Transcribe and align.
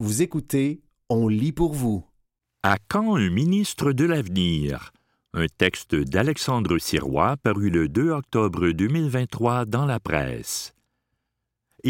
Vous 0.00 0.22
écoutez 0.22 0.80
On 1.08 1.26
lit 1.26 1.50
pour 1.50 1.72
vous. 1.72 2.06
À 2.62 2.76
quand 2.86 3.16
un 3.16 3.30
ministre 3.30 3.90
de 3.90 4.04
l'avenir? 4.04 4.92
Un 5.34 5.48
texte 5.48 5.96
d'Alexandre 5.96 6.78
Sirois 6.78 7.36
paru 7.36 7.68
le 7.68 7.88
2 7.88 8.10
octobre 8.10 8.70
2023 8.70 9.64
dans 9.64 9.86
la 9.86 9.98
presse. 9.98 10.72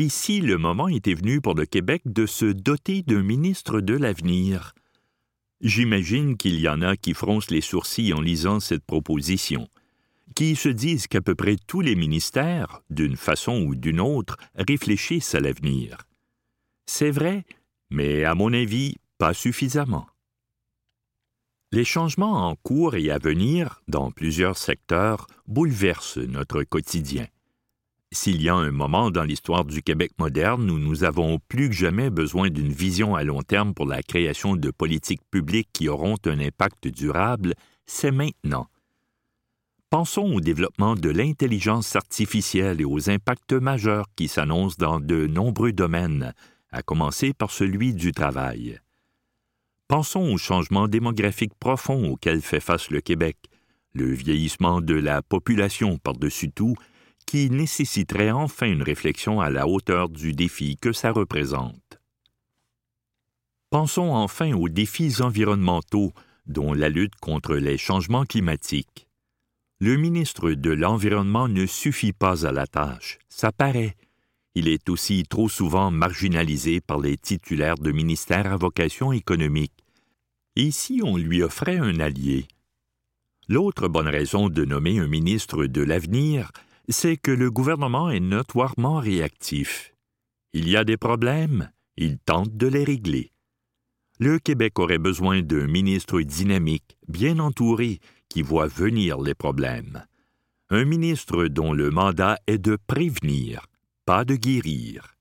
Si 0.08 0.40
le 0.40 0.56
moment 0.56 0.88
était 0.88 1.12
venu 1.12 1.42
pour 1.42 1.54
le 1.54 1.66
Québec 1.66 2.00
de 2.06 2.24
se 2.24 2.46
doter 2.46 3.02
d'un 3.02 3.22
ministre 3.22 3.82
de 3.82 3.93
l'avenir? 3.93 4.72
J'imagine 5.61 6.38
qu'il 6.38 6.59
y 6.59 6.68
en 6.70 6.80
a 6.80 6.96
qui 6.96 7.12
froncent 7.12 7.50
les 7.50 7.61
sourcils 7.61 8.14
en 8.14 8.22
lisant 8.22 8.59
cette 8.59 8.86
proposition, 8.86 9.68
qui 10.34 10.56
se 10.56 10.70
disent 10.70 11.09
qu'à 11.09 11.20
peu 11.20 11.34
près 11.34 11.56
tous 11.66 11.82
les 11.82 11.95
ministères, 11.95 12.80
d'une 12.88 13.16
façon 13.16 13.61
ou 13.66 13.75
d'une 13.75 14.00
autre, 14.00 14.38
réfléchissent 14.54 15.34
à 15.34 15.40
l'avenir. 15.40 16.06
C'est 16.86 17.11
vrai, 17.11 17.45
mais 17.91 18.25
à 18.25 18.34
mon 18.34 18.52
avis, 18.52 18.96
pas 19.18 19.34
suffisamment. 19.34 20.06
Les 21.70 21.84
changements 21.84 22.48
en 22.48 22.56
cours 22.56 22.95
et 22.95 23.11
à 23.11 23.19
venir 23.19 23.83
dans 23.88 24.11
plusieurs 24.11 24.56
secteurs 24.56 25.27
bouleversent 25.47 26.16
notre 26.16 26.62
quotidien. 26.62 27.27
S'il 28.11 28.41
y 28.41 28.48
a 28.48 28.55
un 28.55 28.70
moment 28.70 29.11
dans 29.11 29.24
l'histoire 29.24 29.66
du 29.66 29.83
Québec 29.83 30.12
moderne 30.19 30.70
où 30.70 30.78
nous 30.78 31.05
avons 31.05 31.38
plus 31.47 31.69
que 31.69 31.74
jamais 31.74 32.09
besoin 32.09 32.48
d'une 32.48 32.73
vision 32.73 33.14
à 33.14 33.23
long 33.23 33.42
terme 33.42 33.74
pour 33.74 33.84
la 33.84 34.02
création 34.02 34.56
de 34.56 34.70
politiques 34.70 35.20
publiques 35.30 35.69
qui 35.75 35.91
auront 35.91 36.16
un 36.25 36.41
impact 36.41 36.89
durable, 36.89 37.52
c'est 37.84 38.11
maintenant. 38.11 38.69
Pensons 39.91 40.34
au 40.34 40.41
développement 40.41 40.95
de 40.95 41.11
l'intelligence 41.11 41.97
artificielle 41.97 42.80
et 42.80 42.86
aux 42.86 43.11
impacts 43.11 43.52
majeurs 43.52 44.06
qui 44.16 44.28
s'annoncent 44.28 44.77
dans 44.78 45.00
de 45.00 45.27
nombreux 45.27 45.73
domaines, 45.73 46.33
à 46.70 46.82
commencer 46.82 47.32
par 47.32 47.50
celui 47.50 47.95
du 47.95 48.12
travail. 48.12 48.80
Pensons 49.88 50.32
au 50.32 50.36
changement 50.36 50.88
démographique 50.88 51.54
profond 51.58 52.10
auquel 52.10 52.42
fait 52.42 52.60
face 52.60 52.91
le 52.91 53.00
Québec, 53.00 53.36
le 53.94 54.12
vieillissement 54.12 54.80
de 54.80 54.94
la 54.94 55.22
population 55.22 55.98
par-dessus 55.98 56.50
tout 56.50 56.77
qui 57.27 57.50
nécessiterait 57.50 58.30
enfin 58.30 58.66
une 58.66 58.83
réflexion 58.83 59.41
à 59.41 59.50
la 59.50 59.69
hauteur 59.69 60.08
du 60.08 60.33
défi 60.33 60.78
que 60.78 60.92
ça 60.92 61.12
représente. 61.12 62.00
Pensons 63.69 64.14
enfin 64.14 64.55
aux 64.55 64.70
défis 64.70 65.20
environnementaux, 65.20 66.12
dont 66.47 66.72
la 66.72 66.88
lutte 66.88 67.16
contre 67.16 67.56
les 67.56 67.77
changements 67.77 68.25
climatiques. 68.25 69.06
Le 69.78 69.97
ministre 69.97 70.53
de 70.53 70.70
l'Environnement 70.70 71.48
ne 71.48 71.66
suffit 71.66 72.14
pas 72.14 72.47
à 72.47 72.53
la 72.53 72.66
tâche, 72.66 73.19
ça 73.28 73.53
paraît. 73.53 73.94
Il 74.61 74.67
est 74.67 74.89
aussi 74.89 75.23
trop 75.23 75.48
souvent 75.48 75.92
marginalisé 75.92 76.81
par 76.81 76.98
les 76.98 77.17
titulaires 77.17 77.78
de 77.78 77.92
ministères 77.92 78.53
à 78.53 78.56
vocation 78.56 79.12
économique. 79.12 79.84
Et 80.56 80.73
si 80.73 81.00
on 81.05 81.17
lui 81.17 81.45
offrait 81.45 81.77
un 81.77 82.00
allié? 82.00 82.48
L'autre 83.47 83.87
bonne 83.87 84.09
raison 84.09 84.48
de 84.48 84.65
nommer 84.65 84.98
un 84.98 85.06
ministre 85.06 85.67
de 85.67 85.81
l'avenir, 85.81 86.50
c'est 86.89 87.17
que 87.17 87.31
le 87.31 87.53
gouvernement 87.53 88.11
est 88.11 88.19
notoirement 88.19 88.98
réactif. 88.98 89.95
Il 90.53 90.69
y 90.69 90.77
a 90.77 90.83
des 90.83 90.97
problèmes, 90.97 91.70
il 91.97 92.19
tente 92.19 92.56
de 92.56 92.67
les 92.67 92.83
régler. 92.83 93.31
Le 94.19 94.41
Québec 94.41 94.81
aurait 94.81 94.98
besoin 94.98 95.41
d'un 95.41 95.69
ministre 95.69 96.20
dynamique, 96.20 96.98
bien 97.06 97.39
entouré, 97.39 98.00
qui 98.28 98.43
voit 98.43 98.67
venir 98.67 99.20
les 99.20 99.34
problèmes. 99.37 100.05
Un 100.69 100.84
ministre 100.84 101.47
dont 101.47 101.72
le 101.72 101.93
mandat 101.93 102.41
est 102.48 102.59
de 102.59 102.77
prévenir, 102.89 103.67
pas 104.09 104.25
de 104.25 104.37
guérir. 104.37 105.19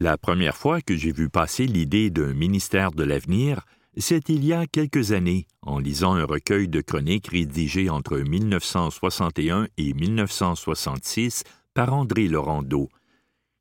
La 0.00 0.18
première 0.18 0.56
fois 0.56 0.80
que 0.80 0.96
j'ai 0.96 1.12
vu 1.12 1.28
passer 1.28 1.64
l'idée 1.68 2.10
d'un 2.10 2.34
ministère 2.34 2.90
de 2.90 3.04
l'avenir, 3.04 3.60
c'est 3.96 4.28
il 4.30 4.44
y 4.44 4.52
a 4.52 4.66
quelques 4.66 5.12
années, 5.12 5.46
en 5.62 5.78
lisant 5.78 6.14
un 6.14 6.24
recueil 6.24 6.66
de 6.66 6.80
chroniques 6.80 7.28
rédigé 7.28 7.88
entre 7.88 8.18
1961 8.18 9.68
et 9.76 9.94
1966 9.94 11.44
par 11.72 11.94
André 11.94 12.26
Laurendeau. 12.26 12.88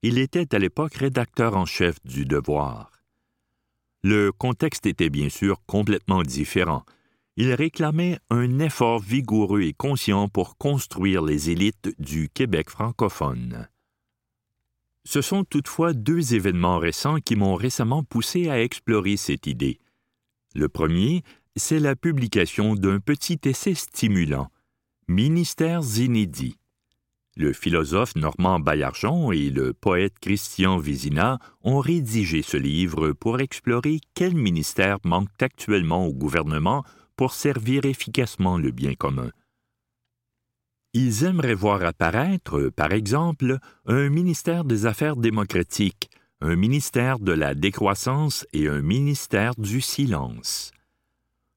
Il 0.01 0.17
était 0.17 0.55
à 0.55 0.57
l'époque 0.57 0.95
rédacteur 0.95 1.55
en 1.55 1.67
chef 1.67 2.03
du 2.03 2.25
Devoir. 2.25 3.03
Le 4.01 4.31
contexte 4.31 4.87
était 4.87 5.11
bien 5.11 5.29
sûr 5.29 5.61
complètement 5.67 6.23
différent. 6.23 6.85
Il 7.37 7.53
réclamait 7.53 8.17
un 8.31 8.57
effort 8.57 8.99
vigoureux 8.99 9.61
et 9.61 9.73
conscient 9.73 10.27
pour 10.27 10.57
construire 10.57 11.21
les 11.21 11.51
élites 11.51 11.93
du 11.99 12.29
Québec 12.29 12.71
francophone. 12.71 13.67
Ce 15.03 15.21
sont 15.21 15.43
toutefois 15.43 15.93
deux 15.93 16.35
événements 16.35 16.77
récents 16.77 17.19
qui 17.19 17.35
m'ont 17.35 17.55
récemment 17.55 18.03
poussé 18.03 18.49
à 18.49 18.61
explorer 18.61 19.17
cette 19.17 19.47
idée. 19.47 19.79
Le 20.53 20.69
premier, 20.69 21.23
c'est 21.55 21.79
la 21.79 21.95
publication 21.95 22.75
d'un 22.75 22.99
petit 22.99 23.39
essai 23.45 23.73
stimulant, 23.73 24.49
Ministères 25.07 25.97
inédits. 25.97 26.57
Le 27.35 27.53
philosophe 27.53 28.15
Normand 28.15 28.59
Baillargeon 28.59 29.31
et 29.31 29.49
le 29.49 29.73
poète 29.73 30.19
Christian 30.19 30.77
Vézina 30.77 31.39
ont 31.63 31.79
rédigé 31.79 32.41
ce 32.41 32.57
livre 32.57 33.13
pour 33.13 33.39
explorer 33.39 33.99
quels 34.13 34.35
ministères 34.35 34.99
manquent 35.03 35.41
actuellement 35.41 36.05
au 36.05 36.13
gouvernement 36.13 36.83
pour 37.15 37.33
servir 37.33 37.85
efficacement 37.85 38.57
le 38.57 38.71
bien 38.71 38.95
commun. 38.95 39.31
Ils 40.93 41.23
aimeraient 41.23 41.55
voir 41.55 41.83
apparaître, 41.83 42.69
par 42.69 42.91
exemple, 42.91 43.59
un 43.85 44.09
ministère 44.09 44.65
des 44.65 44.85
Affaires 44.85 45.15
démocratiques, 45.15 46.09
un 46.41 46.57
ministère 46.57 47.19
de 47.19 47.31
la 47.31 47.55
décroissance 47.55 48.45
et 48.51 48.67
un 48.67 48.81
ministère 48.81 49.55
du 49.55 49.79
silence. 49.79 50.71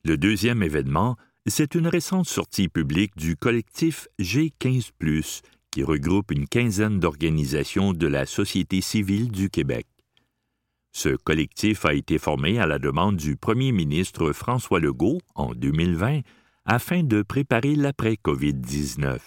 Le 0.04 0.16
deuxième 0.16 0.62
événement, 0.62 1.16
c'est 1.46 1.74
une 1.74 1.88
récente 1.88 2.28
sortie 2.28 2.68
publique 2.68 3.16
du 3.16 3.36
collectif 3.36 4.06
G15⁇ 4.20 4.90
qui 5.72 5.82
regroupe 5.82 6.30
une 6.30 6.46
quinzaine 6.46 7.00
d'organisations 7.00 7.92
de 7.92 8.06
la 8.06 8.26
société 8.26 8.80
civile 8.80 9.32
du 9.32 9.50
Québec. 9.50 9.88
Ce 10.92 11.08
collectif 11.08 11.84
a 11.86 11.94
été 11.94 12.18
formé 12.18 12.60
à 12.60 12.66
la 12.66 12.78
demande 12.78 13.16
du 13.16 13.34
premier 13.34 13.72
ministre 13.72 14.32
François 14.32 14.78
Legault 14.78 15.18
en 15.34 15.54
2020 15.54 16.20
afin 16.64 17.02
de 17.02 17.22
préparer 17.22 17.74
l'après-COVID-19 17.74 19.18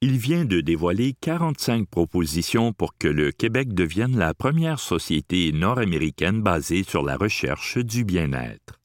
il 0.00 0.16
vient 0.16 0.44
de 0.44 0.60
dévoiler 0.60 1.14
45 1.20 1.88
propositions 1.88 2.72
pour 2.72 2.96
que 2.96 3.08
le 3.08 3.32
Québec 3.32 3.74
devienne 3.74 4.16
la 4.16 4.32
première 4.32 4.78
société 4.78 5.50
nord-américaine 5.50 6.40
basée 6.40 6.84
sur 6.84 7.02
la 7.02 7.16
recherche 7.16 7.78
du 7.78 8.04
bien-être. 8.04 8.78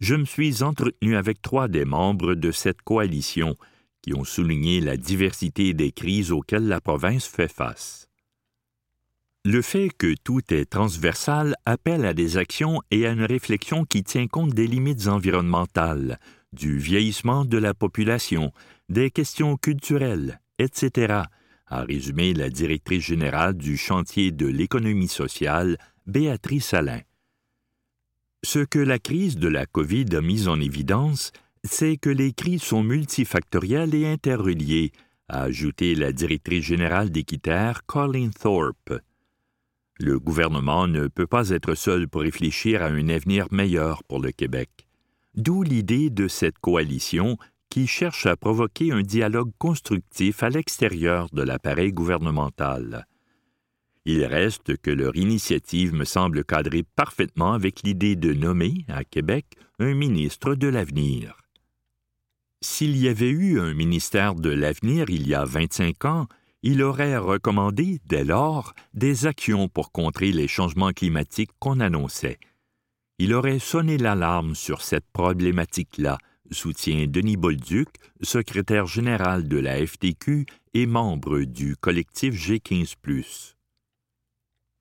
Je 0.00 0.14
me 0.14 0.24
suis 0.24 0.62
entretenu 0.62 1.16
avec 1.16 1.42
trois 1.42 1.68
des 1.68 1.84
membres 1.84 2.34
de 2.34 2.50
cette 2.52 2.80
coalition 2.80 3.56
qui 4.00 4.14
ont 4.14 4.24
souligné 4.24 4.80
la 4.80 4.96
diversité 4.96 5.74
des 5.74 5.92
crises 5.92 6.32
auxquelles 6.32 6.68
la 6.68 6.80
province 6.80 7.26
fait 7.26 7.52
face. 7.52 8.08
Le 9.44 9.60
fait 9.60 9.90
que 9.90 10.14
tout 10.24 10.40
est 10.48 10.70
transversal 10.70 11.54
appelle 11.66 12.06
à 12.06 12.14
des 12.14 12.38
actions 12.38 12.80
et 12.90 13.06
à 13.06 13.10
une 13.10 13.24
réflexion 13.24 13.84
qui 13.84 14.02
tient 14.02 14.26
compte 14.26 14.54
des 14.54 14.66
limites 14.66 15.06
environnementales, 15.06 16.18
du 16.54 16.78
vieillissement 16.78 17.44
de 17.44 17.58
la 17.58 17.74
population, 17.74 18.52
des 18.88 19.10
questions 19.10 19.56
culturelles, 19.56 20.40
etc., 20.58 21.24
a 21.66 21.82
résumé 21.82 22.34
la 22.34 22.50
directrice 22.50 23.04
générale 23.04 23.54
du 23.54 23.76
chantier 23.76 24.30
de 24.30 24.46
l'économie 24.46 25.08
sociale, 25.08 25.78
Béatrice 26.06 26.74
Alain. 26.74 27.00
Ce 28.42 28.58
que 28.58 28.78
la 28.78 28.98
crise 28.98 29.36
de 29.36 29.48
la 29.48 29.66
COVID 29.66 30.14
a 30.14 30.20
mis 30.20 30.48
en 30.48 30.60
évidence, 30.60 31.32
c'est 31.64 31.96
que 31.96 32.10
les 32.10 32.32
crises 32.32 32.62
sont 32.62 32.82
multifactorielles 32.82 33.94
et 33.94 34.06
interreliées, 34.06 34.92
a 35.28 35.44
ajouté 35.44 35.94
la 35.94 36.12
directrice 36.12 36.64
générale 36.64 37.10
d'Équiterre, 37.10 37.86
Colleen 37.86 38.30
Thorpe. 38.30 39.00
Le 39.98 40.18
gouvernement 40.18 40.86
ne 40.86 41.06
peut 41.06 41.26
pas 41.26 41.48
être 41.50 41.74
seul 41.74 42.08
pour 42.08 42.20
réfléchir 42.20 42.82
à 42.82 42.86
un 42.86 43.08
avenir 43.08 43.46
meilleur 43.50 44.04
pour 44.04 44.20
le 44.20 44.32
Québec. 44.32 44.68
D'où 45.36 45.62
l'idée 45.62 46.10
de 46.10 46.28
cette 46.28 46.58
coalition 46.58 47.36
qui 47.68 47.86
cherche 47.88 48.26
à 48.26 48.36
provoquer 48.36 48.92
un 48.92 49.02
dialogue 49.02 49.50
constructif 49.58 50.42
à 50.44 50.48
l'extérieur 50.48 51.28
de 51.32 51.42
l'appareil 51.42 51.92
gouvernemental. 51.92 53.06
Il 54.04 54.24
reste 54.24 54.76
que 54.76 54.90
leur 54.90 55.16
initiative 55.16 55.92
me 55.94 56.04
semble 56.04 56.44
cadrer 56.44 56.84
parfaitement 56.94 57.52
avec 57.52 57.82
l'idée 57.82 58.16
de 58.16 58.32
nommer, 58.32 58.84
à 58.88 59.02
Québec, 59.02 59.46
un 59.80 59.94
ministre 59.94 60.54
de 60.54 60.68
l'avenir. 60.68 61.36
S'il 62.60 62.96
y 62.96 63.08
avait 63.08 63.30
eu 63.30 63.58
un 63.58 63.74
ministère 63.74 64.34
de 64.34 64.50
l'avenir 64.50 65.10
il 65.10 65.26
y 65.26 65.34
a 65.34 65.44
25 65.44 66.04
ans, 66.04 66.28
il 66.62 66.82
aurait 66.82 67.18
recommandé, 67.18 67.98
dès 68.06 68.24
lors, 68.24 68.72
des 68.94 69.26
actions 69.26 69.68
pour 69.68 69.90
contrer 69.90 70.32
les 70.32 70.48
changements 70.48 70.92
climatiques 70.92 71.50
qu'on 71.58 71.80
annonçait. 71.80 72.38
Il 73.18 73.32
aurait 73.32 73.60
sonné 73.60 73.96
l'alarme 73.96 74.56
sur 74.56 74.82
cette 74.82 75.06
problématique-là, 75.12 76.18
soutient 76.50 77.06
Denis 77.06 77.36
Bolduc, 77.36 77.88
secrétaire 78.22 78.86
général 78.86 79.46
de 79.46 79.58
la 79.58 79.86
FTQ 79.86 80.46
et 80.74 80.86
membre 80.86 81.40
du 81.42 81.76
collectif 81.76 82.34
G15⁇ 82.34 82.94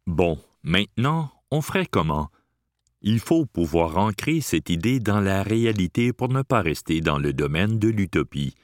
Bon, 0.08 0.40
maintenant, 0.64 1.32
on 1.52 1.62
ferait 1.62 1.86
comment? 1.86 2.30
Il 3.02 3.20
faut 3.20 3.46
pouvoir 3.46 3.98
ancrer 3.98 4.42
cette 4.42 4.70
idée 4.70 5.00
dans 5.00 5.20
la 5.20 5.44
réalité 5.44 6.12
pour 6.12 6.30
ne 6.30 6.42
pas 6.42 6.62
rester 6.62 7.02
dans 7.02 7.20
le 7.20 7.34
domaine 7.34 7.78
de 7.78 7.90
l'utopie. 7.90 8.56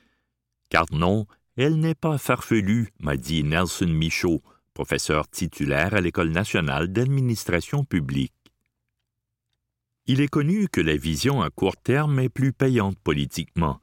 Car 0.70 0.86
non, 0.92 1.28
elle 1.58 1.80
n'est 1.80 1.96
pas 1.96 2.18
farfelue, 2.18 2.90
m'a 3.00 3.18
dit 3.18 3.44
Nelson 3.44 3.88
Michaud, 3.88 4.42
professeur 4.74 5.28
titulaire 5.28 5.94
à 5.94 6.02
l'École 6.02 6.32
nationale 6.32 6.88
d'administration 6.88 7.84
publique. 7.84 8.34
Il 10.12 10.22
est 10.22 10.28
connu 10.28 10.68
que 10.70 10.82
la 10.82 10.98
vision 10.98 11.44
à 11.44 11.52
court 11.52 11.78
terme 11.78 12.18
est 12.18 12.30
plus 12.30 12.52
payante 12.52 12.98
politiquement. 12.98 13.80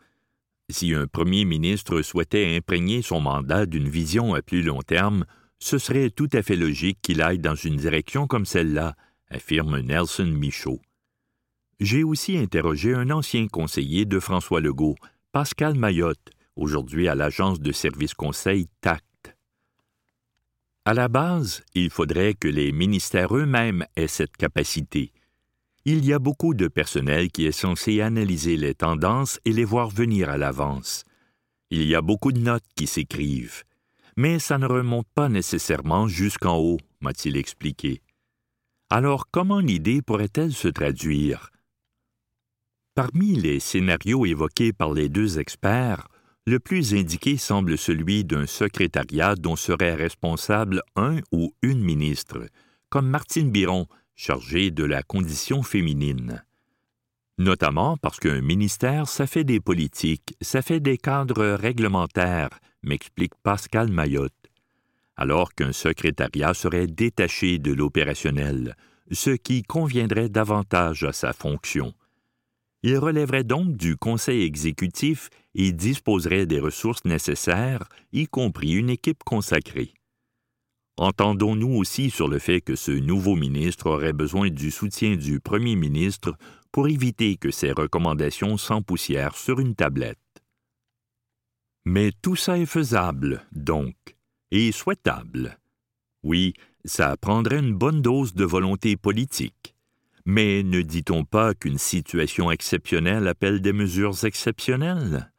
Si 0.68 0.92
un 0.92 1.06
premier 1.06 1.44
ministre 1.44 2.02
souhaitait 2.02 2.56
imprégner 2.56 3.00
son 3.00 3.20
mandat 3.20 3.64
d'une 3.64 3.88
vision 3.88 4.34
à 4.34 4.42
plus 4.42 4.62
long 4.62 4.82
terme, 4.82 5.24
ce 5.60 5.78
serait 5.78 6.10
tout 6.10 6.28
à 6.32 6.42
fait 6.42 6.56
logique 6.56 6.98
qu'il 7.00 7.22
aille 7.22 7.38
dans 7.38 7.54
une 7.54 7.76
direction 7.76 8.26
comme 8.26 8.44
celle-là, 8.44 8.96
affirme 9.30 9.78
Nelson 9.78 10.26
Michaud. 10.26 10.80
J'ai 11.78 12.02
aussi 12.02 12.36
interrogé 12.36 12.92
un 12.92 13.10
ancien 13.10 13.46
conseiller 13.46 14.04
de 14.04 14.18
François 14.18 14.60
Legault, 14.60 14.96
Pascal 15.30 15.76
Mayotte, 15.76 16.32
aujourd'hui 16.56 17.06
à 17.06 17.14
l'agence 17.14 17.60
de 17.60 17.70
service 17.70 18.14
conseil 18.14 18.66
TACT. 18.80 19.36
À 20.86 20.92
la 20.92 21.06
base, 21.06 21.62
il 21.76 21.88
faudrait 21.88 22.34
que 22.34 22.48
les 22.48 22.72
ministères 22.72 23.32
eux-mêmes 23.36 23.86
aient 23.94 24.08
cette 24.08 24.36
capacité. 24.36 25.12
Il 25.88 26.04
y 26.04 26.12
a 26.12 26.18
beaucoup 26.18 26.52
de 26.52 26.66
personnel 26.66 27.30
qui 27.30 27.46
est 27.46 27.52
censé 27.52 28.00
analyser 28.00 28.56
les 28.56 28.74
tendances 28.74 29.38
et 29.44 29.52
les 29.52 29.64
voir 29.64 29.88
venir 29.88 30.28
à 30.28 30.36
l'avance. 30.36 31.04
Il 31.70 31.84
y 31.84 31.94
a 31.94 32.02
beaucoup 32.02 32.32
de 32.32 32.40
notes 32.40 32.64
qui 32.74 32.88
s'écrivent. 32.88 33.62
Mais 34.16 34.40
ça 34.40 34.58
ne 34.58 34.66
remonte 34.66 35.06
pas 35.14 35.28
nécessairement 35.28 36.08
jusqu'en 36.08 36.58
haut, 36.58 36.78
m'a-t-il 37.00 37.36
expliqué. 37.36 38.02
Alors 38.90 39.30
comment 39.30 39.60
l'idée 39.60 40.02
pourrait-elle 40.02 40.52
se 40.52 40.66
traduire? 40.66 41.52
Parmi 42.96 43.36
les 43.36 43.60
scénarios 43.60 44.26
évoqués 44.26 44.72
par 44.72 44.92
les 44.92 45.08
deux 45.08 45.38
experts, 45.38 46.08
le 46.46 46.58
plus 46.58 46.94
indiqué 46.94 47.36
semble 47.36 47.78
celui 47.78 48.24
d'un 48.24 48.48
secrétariat 48.48 49.36
dont 49.36 49.54
serait 49.54 49.94
responsable 49.94 50.82
un 50.96 51.20
ou 51.30 51.54
une 51.62 51.80
ministre, 51.80 52.44
comme 52.88 53.06
Martine 53.06 53.52
Biron, 53.52 53.86
chargée 54.16 54.70
de 54.70 54.84
la 54.84 55.02
condition 55.02 55.62
féminine. 55.62 56.44
Notamment 57.38 57.96
parce 57.98 58.18
qu'un 58.18 58.40
ministère, 58.40 59.06
ça 59.08 59.26
fait 59.26 59.44
des 59.44 59.60
politiques, 59.60 60.34
ça 60.40 60.62
fait 60.62 60.80
des 60.80 60.98
cadres 60.98 61.54
réglementaires, 61.54 62.58
m'explique 62.82 63.34
Pascal 63.42 63.88
Mayotte 63.92 64.32
alors 65.16 65.54
qu'un 65.54 65.72
secrétariat 65.72 66.54
serait 66.54 66.86
détaché 66.86 67.58
de 67.58 67.72
l'opérationnel, 67.72 68.76
ce 69.10 69.30
qui 69.30 69.62
conviendrait 69.62 70.28
davantage 70.28 71.04
à 71.04 71.12
sa 71.12 71.32
fonction. 71.32 71.94
Il 72.82 72.98
relèverait 72.98 73.44
donc 73.44 73.76
du 73.76 73.96
conseil 73.96 74.42
exécutif 74.42 75.30
et 75.54 75.72
disposerait 75.72 76.46
des 76.46 76.60
ressources 76.60 77.04
nécessaires, 77.04 77.88
y 78.12 78.26
compris 78.26 78.72
une 78.72 78.90
équipe 78.90 79.24
consacrée. 79.24 79.94
Entendons-nous 80.98 81.74
aussi 81.74 82.10
sur 82.10 82.26
le 82.26 82.38
fait 82.38 82.62
que 82.62 82.74
ce 82.74 82.90
nouveau 82.90 83.36
ministre 83.36 83.90
aurait 83.90 84.14
besoin 84.14 84.48
du 84.48 84.70
soutien 84.70 85.16
du 85.16 85.40
Premier 85.40 85.76
ministre 85.76 86.36
pour 86.72 86.88
éviter 86.88 87.36
que 87.36 87.50
ses 87.50 87.72
recommandations 87.72 88.56
s'empoussièrent 88.56 89.36
sur 89.36 89.60
une 89.60 89.74
tablette. 89.74 90.18
Mais 91.84 92.12
tout 92.22 92.34
ça 92.34 92.58
est 92.58 92.66
faisable, 92.66 93.46
donc 93.52 93.94
et 94.50 94.72
souhaitable. 94.72 95.58
Oui, 96.22 96.54
ça 96.84 97.16
prendrait 97.16 97.58
une 97.58 97.74
bonne 97.74 98.00
dose 98.00 98.34
de 98.34 98.44
volonté 98.44 98.96
politique. 98.96 99.74
Mais 100.24 100.62
ne 100.62 100.80
dit-on 100.80 101.24
pas 101.24 101.54
qu'une 101.54 101.78
situation 101.78 102.50
exceptionnelle 102.50 103.28
appelle 103.28 103.60
des 103.60 103.72
mesures 103.72 104.24
exceptionnelles? 104.24 105.30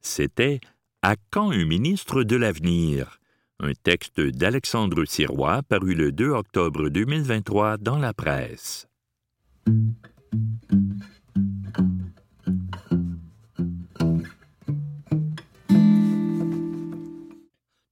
C'était 0.00 0.60
À 1.02 1.16
quand 1.30 1.50
un 1.50 1.64
ministre 1.64 2.24
de 2.24 2.36
l'avenir? 2.36 3.19
Un 3.62 3.74
texte 3.74 4.18
d'Alexandre 4.22 5.04
Sirois 5.04 5.62
paru 5.62 5.94
le 5.94 6.12
2 6.12 6.30
octobre 6.30 6.88
2023 6.88 7.76
dans 7.76 7.98
la 7.98 8.14
presse. 8.14 8.88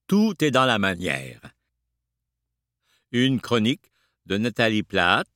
Tout 0.06 0.42
est 0.42 0.50
dans 0.50 0.64
la 0.64 0.78
manière. 0.78 1.38
Une 3.12 3.38
chronique 3.38 3.92
de 4.24 4.38
Nathalie 4.38 4.82
Platt, 4.82 5.28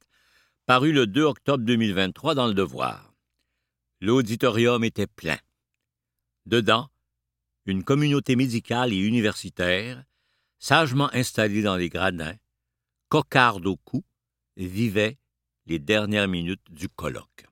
parue 0.65 0.93
le 0.93 1.07
2 1.07 1.25
octobre 1.25 1.63
2023 1.63 2.35
dans 2.35 2.47
Le 2.47 2.55
Devoir. 2.55 3.13
L'auditorium 4.01 4.83
était 4.83 5.07
plein. 5.07 5.39
Dedans, 6.47 6.89
une 7.67 7.85
communauté 7.85 8.35
médicale 8.35 8.95
et 8.95 8.99
universitaire, 8.99 10.03
sagement 10.63 11.13
installée 11.13 11.61
dans 11.61 11.75
les 11.77 11.89
gradins, 11.89 12.37
cocarde 13.09 13.67
au 13.67 13.77
cou, 13.77 14.05
vivait 14.57 15.19
les 15.67 15.81
dernières 15.81 16.29
minutes 16.29 16.71
du 16.71 16.89
colloque. 16.89 17.47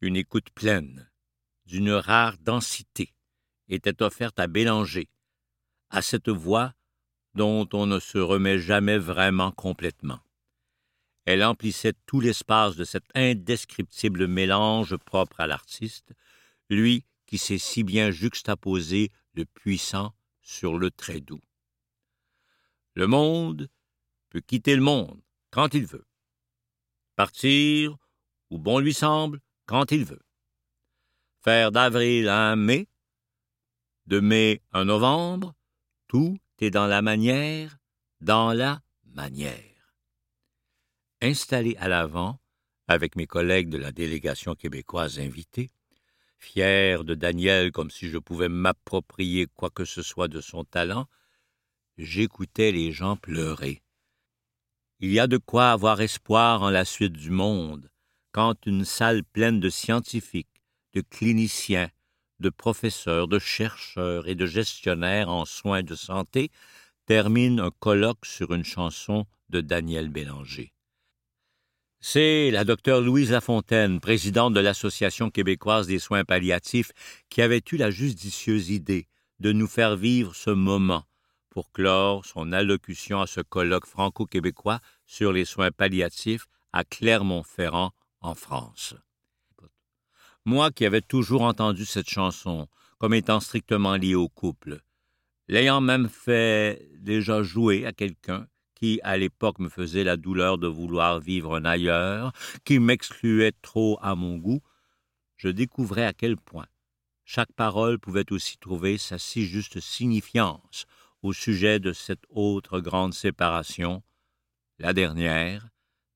Une 0.00 0.16
écoute 0.16 0.48
pleine, 0.54 1.10
d'une 1.66 1.92
rare 1.92 2.38
densité, 2.38 3.12
était 3.68 4.02
offerte 4.02 4.40
à 4.40 4.46
Bélanger, 4.46 5.10
à 5.90 6.00
cette 6.00 6.30
voix 6.30 6.72
dont 7.34 7.68
on 7.74 7.84
ne 7.84 8.00
se 8.00 8.16
remet 8.16 8.58
jamais 8.58 8.96
vraiment 8.96 9.52
complètement. 9.52 10.20
Elle 11.26 11.44
emplissait 11.44 11.94
tout 12.06 12.20
l'espace 12.20 12.76
de 12.76 12.84
cet 12.84 13.04
indescriptible 13.14 14.26
mélange 14.26 14.96
propre 14.96 15.40
à 15.40 15.46
l'artiste, 15.46 16.14
lui 16.70 17.04
qui 17.26 17.36
sait 17.36 17.58
si 17.58 17.84
bien 17.84 18.10
juxtaposer 18.10 19.10
le 19.34 19.44
puissant 19.44 20.14
sur 20.40 20.78
le 20.78 20.90
très 20.90 21.20
doux. 21.20 21.42
Le 22.94 23.06
monde 23.06 23.68
peut 24.30 24.40
quitter 24.40 24.74
le 24.74 24.82
monde 24.82 25.20
quand 25.50 25.74
il 25.74 25.86
veut, 25.86 26.06
partir 27.16 27.96
où 28.50 28.58
bon 28.58 28.78
lui 28.78 28.94
semble 28.94 29.40
quand 29.66 29.92
il 29.92 30.04
veut, 30.04 30.22
faire 31.42 31.70
d'avril 31.70 32.28
un 32.28 32.56
mai, 32.56 32.88
de 34.06 34.20
mai 34.20 34.60
un 34.72 34.84
novembre, 34.84 35.54
tout 36.08 36.38
est 36.58 36.70
dans 36.70 36.86
la 36.86 37.02
manière, 37.02 37.78
dans 38.20 38.52
la 38.52 38.82
manière. 39.04 39.94
Installé 41.22 41.76
à 41.78 41.88
l'avant, 41.88 42.40
avec 42.88 43.14
mes 43.14 43.26
collègues 43.26 43.68
de 43.68 43.78
la 43.78 43.92
délégation 43.92 44.54
québécoise 44.54 45.20
invitée, 45.20 45.70
fier 46.38 47.04
de 47.04 47.14
Daniel 47.14 47.70
comme 47.70 47.90
si 47.90 48.08
je 48.08 48.18
pouvais 48.18 48.48
m'approprier 48.48 49.46
quoi 49.54 49.70
que 49.70 49.84
ce 49.84 50.02
soit 50.02 50.28
de 50.28 50.40
son 50.40 50.64
talent, 50.64 51.06
j'écoutais 52.00 52.72
les 52.72 52.92
gens 52.92 53.16
pleurer. 53.16 53.82
Il 55.00 55.12
y 55.12 55.20
a 55.20 55.26
de 55.26 55.36
quoi 55.36 55.70
avoir 55.70 56.00
espoir 56.00 56.62
en 56.62 56.70
la 56.70 56.84
suite 56.84 57.12
du 57.12 57.30
monde, 57.30 57.90
quand 58.32 58.66
une 58.66 58.84
salle 58.84 59.22
pleine 59.22 59.60
de 59.60 59.70
scientifiques, 59.70 60.62
de 60.94 61.02
cliniciens, 61.02 61.90
de 62.38 62.48
professeurs, 62.48 63.28
de 63.28 63.38
chercheurs 63.38 64.28
et 64.28 64.34
de 64.34 64.46
gestionnaires 64.46 65.28
en 65.28 65.44
soins 65.44 65.82
de 65.82 65.94
santé 65.94 66.50
termine 67.06 67.60
un 67.60 67.70
colloque 67.70 68.24
sur 68.24 68.54
une 68.54 68.64
chanson 68.64 69.26
de 69.50 69.60
Daniel 69.60 70.08
Bélanger. 70.08 70.72
C'est 72.00 72.50
la 72.50 72.64
docteure 72.64 73.02
Louise 73.02 73.30
Lafontaine, 73.30 74.00
présidente 74.00 74.54
de 74.54 74.60
l'Association 74.60 75.28
québécoise 75.28 75.86
des 75.86 75.98
soins 75.98 76.24
palliatifs, 76.24 76.92
qui 77.28 77.42
avait 77.42 77.62
eu 77.70 77.76
la 77.76 77.90
judicieuse 77.90 78.70
idée 78.70 79.06
de 79.38 79.52
nous 79.52 79.66
faire 79.66 79.96
vivre 79.96 80.34
ce 80.34 80.50
moment 80.50 81.04
pour 81.50 81.72
clore 81.72 82.24
son 82.24 82.52
allocution 82.52 83.20
à 83.20 83.26
ce 83.26 83.40
colloque 83.40 83.86
franco-québécois 83.86 84.80
sur 85.06 85.32
les 85.32 85.44
soins 85.44 85.70
palliatifs 85.70 86.46
à 86.72 86.84
Clermont-Ferrand, 86.84 87.92
en 88.20 88.34
France. 88.34 88.94
Moi 90.44 90.70
qui 90.70 90.86
avais 90.86 91.00
toujours 91.00 91.42
entendu 91.42 91.84
cette 91.84 92.08
chanson 92.08 92.68
comme 92.98 93.14
étant 93.14 93.40
strictement 93.40 93.96
liée 93.96 94.14
au 94.14 94.28
couple, 94.28 94.80
l'ayant 95.48 95.80
même 95.80 96.08
fait 96.08 96.88
déjà 96.98 97.42
jouer 97.42 97.86
à 97.86 97.92
quelqu'un 97.92 98.46
qui, 98.74 99.00
à 99.02 99.16
l'époque, 99.18 99.58
me 99.58 99.68
faisait 99.68 100.04
la 100.04 100.16
douleur 100.16 100.56
de 100.56 100.66
vouloir 100.66 101.20
vivre 101.20 101.56
un 101.56 101.66
ailleurs, 101.66 102.32
qui 102.64 102.78
m'excluait 102.78 103.52
trop 103.60 103.98
à 104.00 104.14
mon 104.14 104.38
goût, 104.38 104.62
je 105.36 105.48
découvrais 105.48 106.06
à 106.06 106.14
quel 106.14 106.36
point 106.36 106.66
chaque 107.24 107.52
parole 107.52 107.98
pouvait 107.98 108.32
aussi 108.32 108.58
trouver 108.58 108.98
sa 108.98 109.18
si 109.18 109.44
juste 109.46 109.80
signifiance 109.80 110.86
au 111.22 111.32
sujet 111.32 111.80
de 111.80 111.92
cette 111.92 112.24
autre 112.30 112.80
grande 112.80 113.14
séparation, 113.14 114.02
la 114.78 114.92
dernière, 114.92 115.68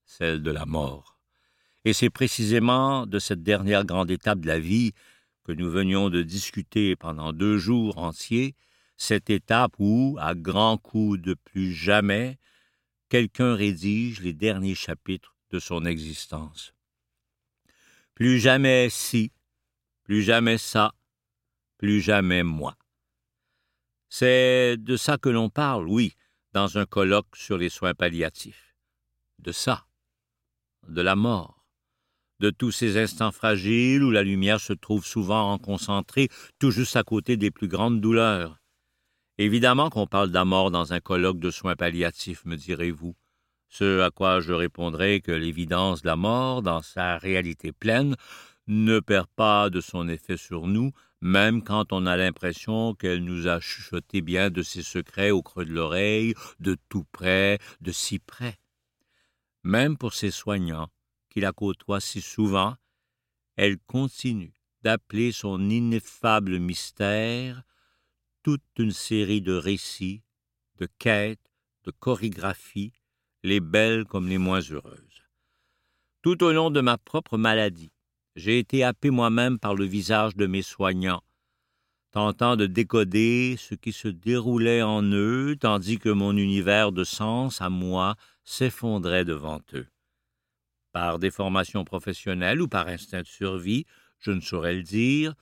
celle 0.04 0.42
de 0.42 0.50
la 0.50 0.66
mort. 0.66 1.18
Et 1.84 1.92
c'est 1.92 2.10
précisément 2.10 3.06
de 3.06 3.18
cette 3.18 3.42
dernière 3.42 3.84
grande 3.84 4.10
étape 4.10 4.40
de 4.40 4.46
la 4.46 4.58
vie 4.58 4.92
que 5.44 5.52
nous 5.52 5.70
venions 5.70 6.08
de 6.08 6.22
discuter 6.22 6.96
pendant 6.96 7.32
deux 7.32 7.58
jours 7.58 7.98
entiers, 7.98 8.54
cette 8.96 9.28
étape 9.28 9.74
où, 9.78 10.16
à 10.20 10.34
grands 10.34 10.78
coups 10.78 11.20
de 11.20 11.34
plus 11.34 11.74
jamais, 11.74 12.38
quelqu'un 13.10 13.54
rédige 13.54 14.20
les 14.20 14.32
derniers 14.32 14.74
chapitres 14.74 15.36
de 15.50 15.58
son 15.58 15.84
existence. 15.84 16.72
Plus 18.14 18.38
jamais 18.38 18.88
si, 18.90 19.32
plus 20.04 20.22
jamais 20.22 20.58
ça, 20.58 20.94
plus 21.76 22.00
jamais 22.00 22.42
moi. 22.42 22.76
C'est 24.16 24.76
de 24.76 24.96
ça 24.96 25.18
que 25.18 25.28
l'on 25.28 25.50
parle, 25.50 25.88
oui, 25.88 26.14
dans 26.52 26.78
un 26.78 26.86
colloque 26.86 27.34
sur 27.34 27.58
les 27.58 27.68
soins 27.68 27.94
palliatifs. 27.94 28.76
De 29.40 29.50
ça, 29.50 29.86
de 30.86 31.02
la 31.02 31.16
mort, 31.16 31.66
de 32.38 32.50
tous 32.50 32.70
ces 32.70 32.96
instants 32.96 33.32
fragiles 33.32 34.04
où 34.04 34.12
la 34.12 34.22
lumière 34.22 34.60
se 34.60 34.72
trouve 34.72 35.04
souvent 35.04 35.58
concentrée 35.58 36.28
tout 36.60 36.70
juste 36.70 36.94
à 36.94 37.02
côté 37.02 37.36
des 37.36 37.50
plus 37.50 37.66
grandes 37.66 38.00
douleurs. 38.00 38.60
Évidemment 39.38 39.90
qu'on 39.90 40.06
parle 40.06 40.28
de 40.28 40.34
la 40.34 40.44
mort 40.44 40.70
dans 40.70 40.92
un 40.92 41.00
colloque 41.00 41.40
de 41.40 41.50
soins 41.50 41.74
palliatifs, 41.74 42.44
me 42.44 42.54
direz-vous. 42.54 43.16
Ce 43.68 44.00
à 44.00 44.12
quoi 44.12 44.38
je 44.38 44.52
répondrai 44.52 45.22
que 45.22 45.32
l'évidence 45.32 46.02
de 46.02 46.06
la 46.06 46.14
mort, 46.14 46.62
dans 46.62 46.82
sa 46.82 47.18
réalité 47.18 47.72
pleine, 47.72 48.14
ne 48.66 49.00
perd 49.00 49.26
pas 49.36 49.70
de 49.70 49.80
son 49.80 50.08
effet 50.08 50.36
sur 50.36 50.66
nous, 50.66 50.92
même 51.20 51.62
quand 51.62 51.92
on 51.92 52.06
a 52.06 52.16
l'impression 52.16 52.94
qu'elle 52.94 53.24
nous 53.24 53.46
a 53.46 53.60
chuchoté 53.60 54.20
bien 54.20 54.50
de 54.50 54.62
ses 54.62 54.82
secrets 54.82 55.30
au 55.30 55.42
creux 55.42 55.64
de 55.64 55.72
l'oreille, 55.72 56.34
de 56.60 56.76
tout 56.88 57.04
près, 57.12 57.58
de 57.80 57.92
si 57.92 58.18
près. 58.18 58.58
Même 59.62 59.96
pour 59.96 60.14
ses 60.14 60.30
soignants, 60.30 60.90
qui 61.30 61.40
la 61.40 61.52
côtoient 61.52 62.00
si 62.00 62.20
souvent, 62.20 62.76
elle 63.56 63.78
continue 63.78 64.52
d'appeler 64.82 65.32
son 65.32 65.70
ineffable 65.70 66.58
mystère 66.58 67.62
toute 68.42 68.62
une 68.78 68.92
série 68.92 69.40
de 69.40 69.54
récits, 69.54 70.22
de 70.76 70.86
quêtes, 70.98 71.50
de 71.84 71.90
chorégraphies, 71.90 72.92
les 73.42 73.60
belles 73.60 74.04
comme 74.04 74.28
les 74.28 74.38
moins 74.38 74.60
heureuses. 74.60 75.24
Tout 76.20 76.42
au 76.44 76.52
long 76.52 76.70
de 76.70 76.82
ma 76.82 76.98
propre 76.98 77.38
maladie, 77.38 77.93
j'ai 78.36 78.58
été 78.58 78.82
happé 78.82 79.10
moi-même 79.10 79.58
par 79.58 79.74
le 79.74 79.84
visage 79.84 80.36
de 80.36 80.46
mes 80.46 80.62
soignants, 80.62 81.22
tentant 82.10 82.56
de 82.56 82.66
décoder 82.66 83.56
ce 83.58 83.74
qui 83.74 83.92
se 83.92 84.08
déroulait 84.08 84.82
en 84.82 85.02
eux, 85.02 85.56
tandis 85.58 85.98
que 85.98 86.08
mon 86.08 86.36
univers 86.36 86.92
de 86.92 87.04
sens 87.04 87.60
à 87.60 87.70
moi 87.70 88.16
s'effondrait 88.44 89.24
devant 89.24 89.60
eux. 89.72 89.86
Par 90.92 91.18
déformation 91.18 91.84
professionnelle 91.84 92.60
ou 92.60 92.68
par 92.68 92.88
instinct 92.88 93.22
de 93.22 93.26
survie, 93.26 93.84
je 94.20 94.30
ne 94.30 94.40
saurais 94.40 94.74
le 94.74 94.82
dire, 94.82 95.34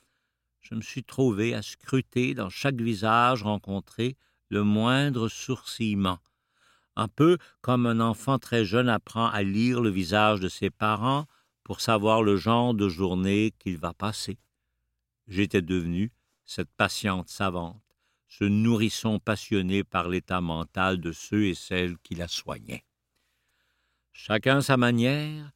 je 0.61 0.75
me 0.75 0.81
suis 0.81 1.05
trouvé 1.05 1.55
à 1.55 1.63
scruter 1.63 2.35
dans 2.35 2.49
chaque 2.49 2.81
visage 2.81 3.43
rencontré 3.43 4.17
le 4.49 4.65
moindre 4.65 5.29
sourcillement, 5.29 6.19
un 6.97 7.09
peu 7.09 7.39
comme 7.61 7.87
un 7.87 8.01
enfant 8.01 8.39
très 8.39 8.65
jeune 8.65 8.89
apprend 8.89 9.27
à 9.27 9.43
lire 9.43 9.81
le 9.81 9.91
visage 9.91 10.41
de 10.41 10.49
ses 10.49 10.71
parents 10.71 11.27
savoir 11.81 12.23
le 12.23 12.37
genre 12.37 12.75
de 12.75 12.89
journée 12.89 13.53
qu'il 13.59 13.79
va 13.79 13.95
passer. 13.95 14.39
J'étais 15.29 15.63
devenu 15.63 16.13
cette 16.45 16.71
patiente 16.71 17.29
savante, 17.29 17.83
ce 18.29 18.45
nourrisson 18.45 19.19
passionné 19.19 19.85
par 19.85 20.09
l'état 20.09 20.41
mental 20.41 21.01
de 21.01 21.13
ceux 21.13 21.47
et 21.47 21.55
celles 21.55 21.99
qui 21.99 22.15
la 22.15 22.29
soignaient. 22.29 22.85
Chacun 24.13 24.61
sa 24.61 24.77
manière, 24.77 25.53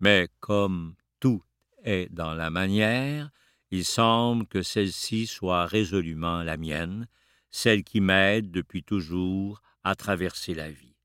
mais 0.00 0.28
comme 0.40 0.94
tout 1.20 1.42
est 1.84 2.12
dans 2.12 2.34
la 2.34 2.50
manière, 2.50 3.30
il 3.70 3.84
semble 3.84 4.46
que 4.46 4.62
celle-ci 4.62 5.26
soit 5.26 5.66
résolument 5.66 6.42
la 6.42 6.56
mienne, 6.56 7.08
celle 7.50 7.84
qui 7.84 8.00
m'aide 8.00 8.50
depuis 8.50 8.82
toujours 8.82 9.62
à 9.84 9.94
traverser 9.94 10.54
la 10.54 10.70
vie. 10.70 10.96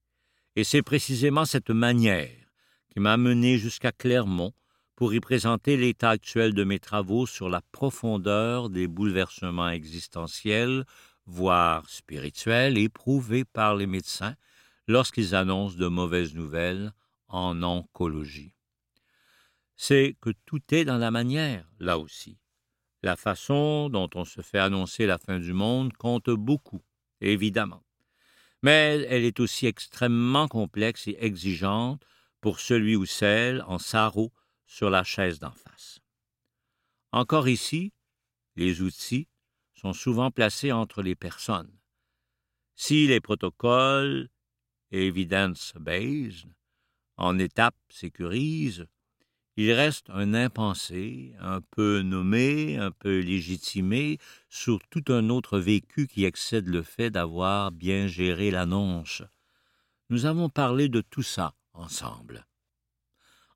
Et 0.55 0.63
c'est 0.63 0.81
précisément 0.81 1.45
cette 1.45 1.69
manière 1.69 2.40
qui 2.91 2.99
m'a 2.99 3.17
mené 3.17 3.57
jusqu'à 3.57 3.91
Clermont 3.91 4.53
pour 4.95 5.13
y 5.13 5.19
présenter 5.19 5.77
l'état 5.77 6.11
actuel 6.11 6.53
de 6.53 6.63
mes 6.63 6.79
travaux 6.79 7.25
sur 7.25 7.49
la 7.49 7.61
profondeur 7.71 8.69
des 8.69 8.87
bouleversements 8.87 9.69
existentiels, 9.69 10.85
voire 11.25 11.89
spirituels, 11.89 12.77
éprouvés 12.77 13.45
par 13.45 13.75
les 13.75 13.87
médecins 13.87 14.35
lorsqu'ils 14.87 15.33
annoncent 15.33 15.77
de 15.77 15.87
mauvaises 15.87 16.35
nouvelles 16.35 16.91
en 17.27 17.63
oncologie. 17.63 18.53
C'est 19.75 20.15
que 20.21 20.29
tout 20.45 20.61
est 20.71 20.85
dans 20.85 20.97
la 20.97 21.09
manière, 21.09 21.65
là 21.79 21.97
aussi. 21.97 22.37
La 23.01 23.15
façon 23.15 23.89
dont 23.89 24.09
on 24.13 24.25
se 24.25 24.41
fait 24.41 24.59
annoncer 24.59 25.07
la 25.07 25.17
fin 25.17 25.39
du 25.39 25.53
monde 25.53 25.93
compte 25.93 26.29
beaucoup, 26.29 26.81
évidemment 27.21 27.83
mais 28.63 29.05
elle 29.09 29.23
est 29.23 29.39
aussi 29.39 29.65
extrêmement 29.65 30.47
complexe 30.47 31.07
et 31.07 31.17
exigeante 31.19 32.05
pour 32.41 32.59
celui 32.59 32.95
ou 32.95 33.05
celle 33.05 33.63
en 33.67 33.77
sarreau 33.77 34.31
sur 34.65 34.89
la 34.89 35.03
chaise 35.03 35.39
d'en 35.39 35.51
face. 35.51 35.99
Encore 37.11 37.47
ici, 37.47 37.93
les 38.55 38.81
outils 38.81 39.27
sont 39.73 39.93
souvent 39.93 40.31
placés 40.31 40.71
entre 40.71 41.01
les 41.01 41.15
personnes. 41.15 41.71
Si 42.75 43.07
les 43.07 43.19
protocoles 43.19 44.29
evidence-based 44.91 46.47
en 47.17 47.37
étapes 47.37 47.75
sécurisent, 47.89 48.87
il 49.57 49.71
reste 49.73 50.09
un 50.09 50.33
impensé, 50.33 51.33
un 51.39 51.61
peu 51.61 52.01
nommé, 52.01 52.77
un 52.77 52.91
peu 52.91 53.19
légitimé, 53.19 54.17
sur 54.49 54.79
tout 54.89 55.03
un 55.09 55.29
autre 55.29 55.59
vécu 55.59 56.07
qui 56.07 56.25
excède 56.25 56.67
le 56.67 56.83
fait 56.83 57.09
d'avoir 57.09 57.71
bien 57.71 58.07
géré 58.07 58.49
l'annonce. 58.49 59.23
Nous 60.09 60.25
avons 60.25 60.49
parlé 60.49 60.89
de 60.89 61.01
tout 61.01 61.23
ça 61.23 61.53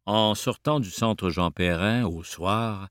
En 0.06 0.36
sortant 0.36 0.80
du 0.80 0.90
centre 0.90 1.30
Jean 1.30 1.52
Perrin 1.52 2.06
au 2.06 2.24
soir, 2.24 2.90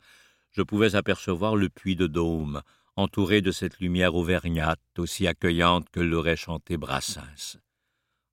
je 0.51 0.63
pouvais 0.63 0.95
apercevoir 0.95 1.57
le 1.57 1.69
puits 1.69 1.97
de 1.97 2.07
Dôme, 2.07 2.63
entouré 2.97 3.41
de 3.41 3.51
cette 3.51 3.81
lumière 3.81 4.15
auvergnate 4.15 4.81
aussi 4.99 5.27
accueillante 5.27 5.89
que 5.91 6.01
l'aurait 6.01 6.37
chanté 6.37 6.77
Brassens. 6.77 7.59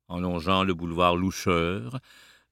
En 0.08 0.20
longeant 0.20 0.64
le 0.64 0.74
boulevard 0.74 1.16
Loucheur, 1.16 2.00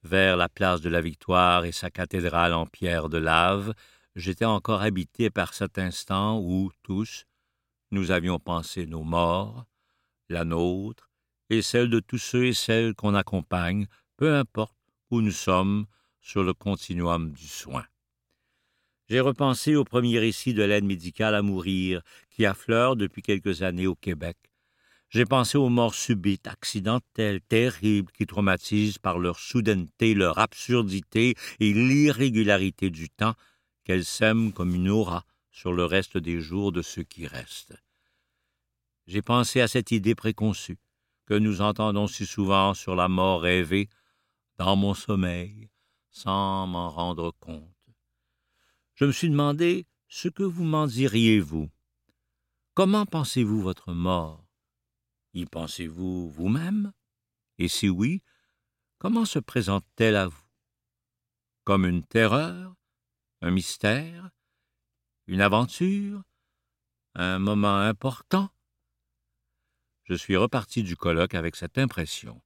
vers 0.04 0.38
la 0.38 0.50
place 0.50 0.82
de 0.82 0.90
la 0.90 1.02
Victoire 1.02 1.66
et 1.66 1.72
sa 1.72 1.90
cathédrale 1.90 2.54
en 2.54 2.66
pierre 2.66 3.10
de 3.10 3.18
lave, 3.18 3.74
j'étais 4.16 4.46
encore 4.46 4.82
habité 4.82 5.30
par 5.30 5.54
cet 5.54 5.78
instant 5.78 6.40
où, 6.40 6.72
tous, 6.84 7.26
nous 7.92 8.12
avions 8.12 8.40
pensé 8.40 8.86
nos 8.86 9.04
morts, 9.04 9.66
la 10.30 10.46
nôtre, 10.46 11.10
et 11.50 11.62
celle 11.62 11.90
de 11.90 12.00
tous 12.00 12.18
ceux 12.20 12.46
et 12.46 12.54
celles 12.54 12.96
qu'on 12.96 13.16
accompagne, 13.16 13.88
peu 14.20 14.36
importe 14.36 14.76
où 15.12 15.22
nous 15.22 15.32
sommes 15.32 15.86
sur 16.20 16.44
le 16.44 16.54
continuum 16.54 17.32
du 17.32 17.48
soin. 17.48 17.86
J'ai 19.08 19.22
repensé 19.22 19.78
au 19.78 19.86
premier 19.86 20.20
récit 20.20 20.54
de 20.54 20.62
l'aide 20.62 20.84
médicale 20.84 21.36
à 21.36 21.42
mourir 21.42 22.02
qui 22.30 22.46
affleure 22.46 22.98
depuis 22.98 23.22
quelques 23.22 23.62
années 23.62 23.88
au 23.88 23.96
Québec, 23.96 24.36
j'ai 25.10 25.26
pensé 25.26 25.58
aux 25.58 25.70
morts 25.70 25.96
subites, 25.96 26.48
accidentelles, 26.48 27.40
terribles, 27.42 28.12
qui 28.12 28.28
traumatisent 28.28 28.98
par 28.98 29.20
leur 29.20 29.40
soudaineté, 29.40 30.14
leur 30.14 30.38
absurdité 30.38 31.36
et 31.62 31.74
l'irrégularité 31.74 32.90
du 32.90 33.10
temps 33.10 33.36
qu'elles 33.86 34.06
sèment 34.06 34.52
comme 34.52 34.76
une 34.76 34.90
aura 34.90 35.26
sur 35.50 35.72
le 35.72 35.86
reste 35.86 36.18
des 36.18 36.42
jours 36.42 36.74
de 36.74 36.82
ceux 36.82 37.04
qui 37.04 37.26
restent. 37.26 37.74
J'ai 39.08 39.22
pensé 39.22 39.62
à 39.62 39.70
cette 39.70 39.92
idée 39.92 40.14
préconçue 40.14 40.78
que 41.26 41.36
nous 41.36 41.62
entendons 41.62 42.08
si 42.08 42.26
souvent 42.26 42.74
sur 42.74 42.96
la 42.96 43.08
mort 43.08 43.42
rêvée 43.42 43.88
dans 44.60 44.76
mon 44.76 44.94
sommeil, 44.94 45.70
sans 46.12 46.68
m'en 46.68 46.90
rendre 46.90 47.32
compte. 47.40 47.74
Je 48.96 49.06
me 49.06 49.14
suis 49.14 49.30
demandé 49.30 49.88
ce 50.10 50.28
que 50.28 50.44
vous 50.44 50.66
m'en 50.66 50.86
diriez, 50.86 51.40
vous. 51.40 51.70
Comment 52.74 53.06
pensez-vous 53.06 53.62
votre 53.62 53.94
mort? 53.94 54.46
Y 55.34 55.46
pensez-vous 55.46 56.30
vous-même? 56.30 56.92
Et 57.58 57.70
si 57.70 57.88
oui, 57.88 58.22
comment 58.98 59.24
se 59.24 59.40
présente-t-elle 59.40 60.18
à 60.18 60.28
vous? 60.28 60.44
Comme 61.64 61.86
une 61.86 62.04
terreur 62.04 62.76
Un 63.42 63.52
mystère 63.52 64.30
Une 65.28 65.40
aventure 65.40 66.22
Un 67.16 67.40
moment 67.40 67.78
important? 67.78 68.50
Je 70.04 70.16
suis 70.16 70.36
reparti 70.36 70.84
du 70.84 70.98
colloque 70.98 71.36
avec 71.36 71.56
cette 71.56 71.78
impression 71.78 72.42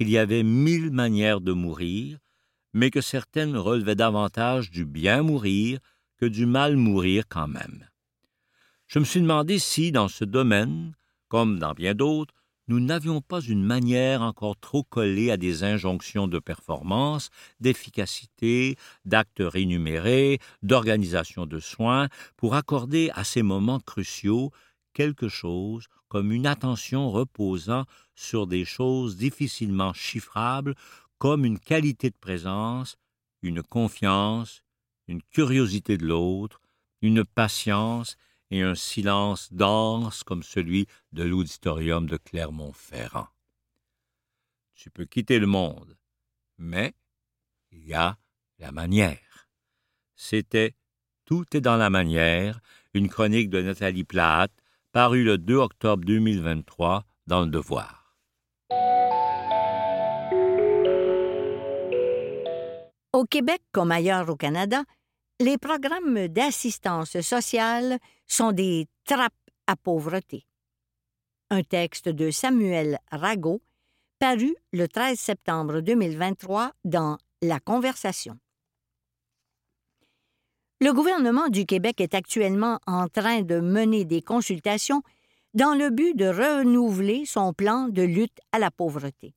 qu'il 0.00 0.08
y 0.08 0.16
avait 0.16 0.42
mille 0.42 0.90
manières 0.90 1.42
de 1.42 1.52
mourir, 1.52 2.16
mais 2.72 2.90
que 2.90 3.02
certaines 3.02 3.54
relevaient 3.54 3.94
davantage 3.94 4.70
du 4.70 4.86
bien 4.86 5.22
mourir 5.22 5.78
que 6.16 6.24
du 6.24 6.46
mal 6.46 6.76
mourir 6.76 7.24
quand 7.28 7.48
même. 7.48 7.86
Je 8.86 8.98
me 8.98 9.04
suis 9.04 9.20
demandé 9.20 9.58
si, 9.58 9.92
dans 9.92 10.08
ce 10.08 10.24
domaine, 10.24 10.94
comme 11.28 11.58
dans 11.58 11.74
bien 11.74 11.94
d'autres, 11.94 12.32
nous 12.66 12.80
n'avions 12.80 13.20
pas 13.20 13.42
une 13.42 13.62
manière 13.62 14.22
encore 14.22 14.56
trop 14.58 14.84
collée 14.84 15.30
à 15.30 15.36
des 15.36 15.64
injonctions 15.64 16.28
de 16.28 16.38
performance, 16.38 17.28
d'efficacité, 17.60 18.76
d'actes 19.04 19.42
rémunérés, 19.42 20.38
d'organisation 20.62 21.44
de 21.44 21.60
soins, 21.60 22.08
pour 22.38 22.54
accorder 22.54 23.10
à 23.12 23.22
ces 23.22 23.42
moments 23.42 23.80
cruciaux 23.80 24.50
quelque 24.92 25.28
chose 25.28 25.86
comme 26.08 26.32
une 26.32 26.46
attention 26.46 27.10
reposant 27.10 27.84
sur 28.14 28.46
des 28.46 28.64
choses 28.64 29.16
difficilement 29.16 29.92
chiffrables 29.92 30.74
comme 31.18 31.44
une 31.44 31.58
qualité 31.58 32.10
de 32.10 32.16
présence, 32.18 32.96
une 33.42 33.62
confiance, 33.62 34.62
une 35.06 35.22
curiosité 35.22 35.98
de 35.98 36.06
l'autre, 36.06 36.60
une 37.02 37.24
patience 37.24 38.16
et 38.50 38.62
un 38.62 38.74
silence 38.74 39.52
dense 39.52 40.22
comme 40.24 40.42
celui 40.42 40.86
de 41.12 41.22
l'auditorium 41.22 42.06
de 42.06 42.16
Clermont-Ferrand. 42.16 43.28
Tu 44.74 44.90
peux 44.90 45.04
quitter 45.04 45.38
le 45.38 45.46
monde, 45.46 45.96
mais 46.58 46.94
il 47.70 47.84
y 47.86 47.94
a 47.94 48.18
la 48.58 48.72
manière. 48.72 49.48
C'était 50.16 50.74
Tout 51.24 51.44
est 51.56 51.60
dans 51.60 51.76
la 51.76 51.90
manière, 51.90 52.60
une 52.94 53.08
chronique 53.08 53.50
de 53.50 53.62
Nathalie 53.62 54.04
Platt, 54.04 54.50
parue 54.92 55.22
le 55.22 55.38
2 55.38 55.54
octobre 55.54 56.04
2023 56.04 57.04
dans 57.28 57.42
Le 57.42 57.46
Devoir. 57.46 58.16
Au 63.12 63.24
Québec 63.24 63.60
comme 63.72 63.92
ailleurs 63.92 64.28
au 64.28 64.36
Canada, 64.36 64.82
les 65.38 65.58
programmes 65.58 66.26
d'assistance 66.28 67.20
sociale 67.20 67.98
sont 68.26 68.52
des 68.52 68.88
trappes 69.04 69.32
à 69.66 69.76
pauvreté. 69.76 70.46
Un 71.50 71.62
texte 71.62 72.08
de 72.08 72.30
Samuel 72.30 72.98
Rago, 73.12 73.62
paru 74.18 74.54
le 74.72 74.88
13 74.88 75.18
septembre 75.18 75.80
2023 75.80 76.72
dans 76.84 77.16
La 77.42 77.60
Conversation. 77.60 78.38
Le 80.82 80.94
gouvernement 80.94 81.48
du 81.48 81.66
Québec 81.66 82.00
est 82.00 82.14
actuellement 82.14 82.80
en 82.86 83.06
train 83.06 83.42
de 83.42 83.60
mener 83.60 84.06
des 84.06 84.22
consultations 84.22 85.02
dans 85.52 85.74
le 85.74 85.90
but 85.90 86.16
de 86.16 86.24
renouveler 86.24 87.26
son 87.26 87.52
plan 87.52 87.88
de 87.88 88.00
lutte 88.00 88.38
à 88.52 88.58
la 88.58 88.70
pauvreté. 88.70 89.34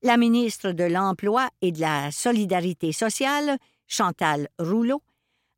La 0.00 0.16
ministre 0.16 0.72
de 0.72 0.84
l'Emploi 0.84 1.50
et 1.60 1.72
de 1.72 1.80
la 1.82 2.10
Solidarité 2.10 2.92
sociale, 2.92 3.58
Chantal 3.86 4.48
Rouleau, 4.58 5.02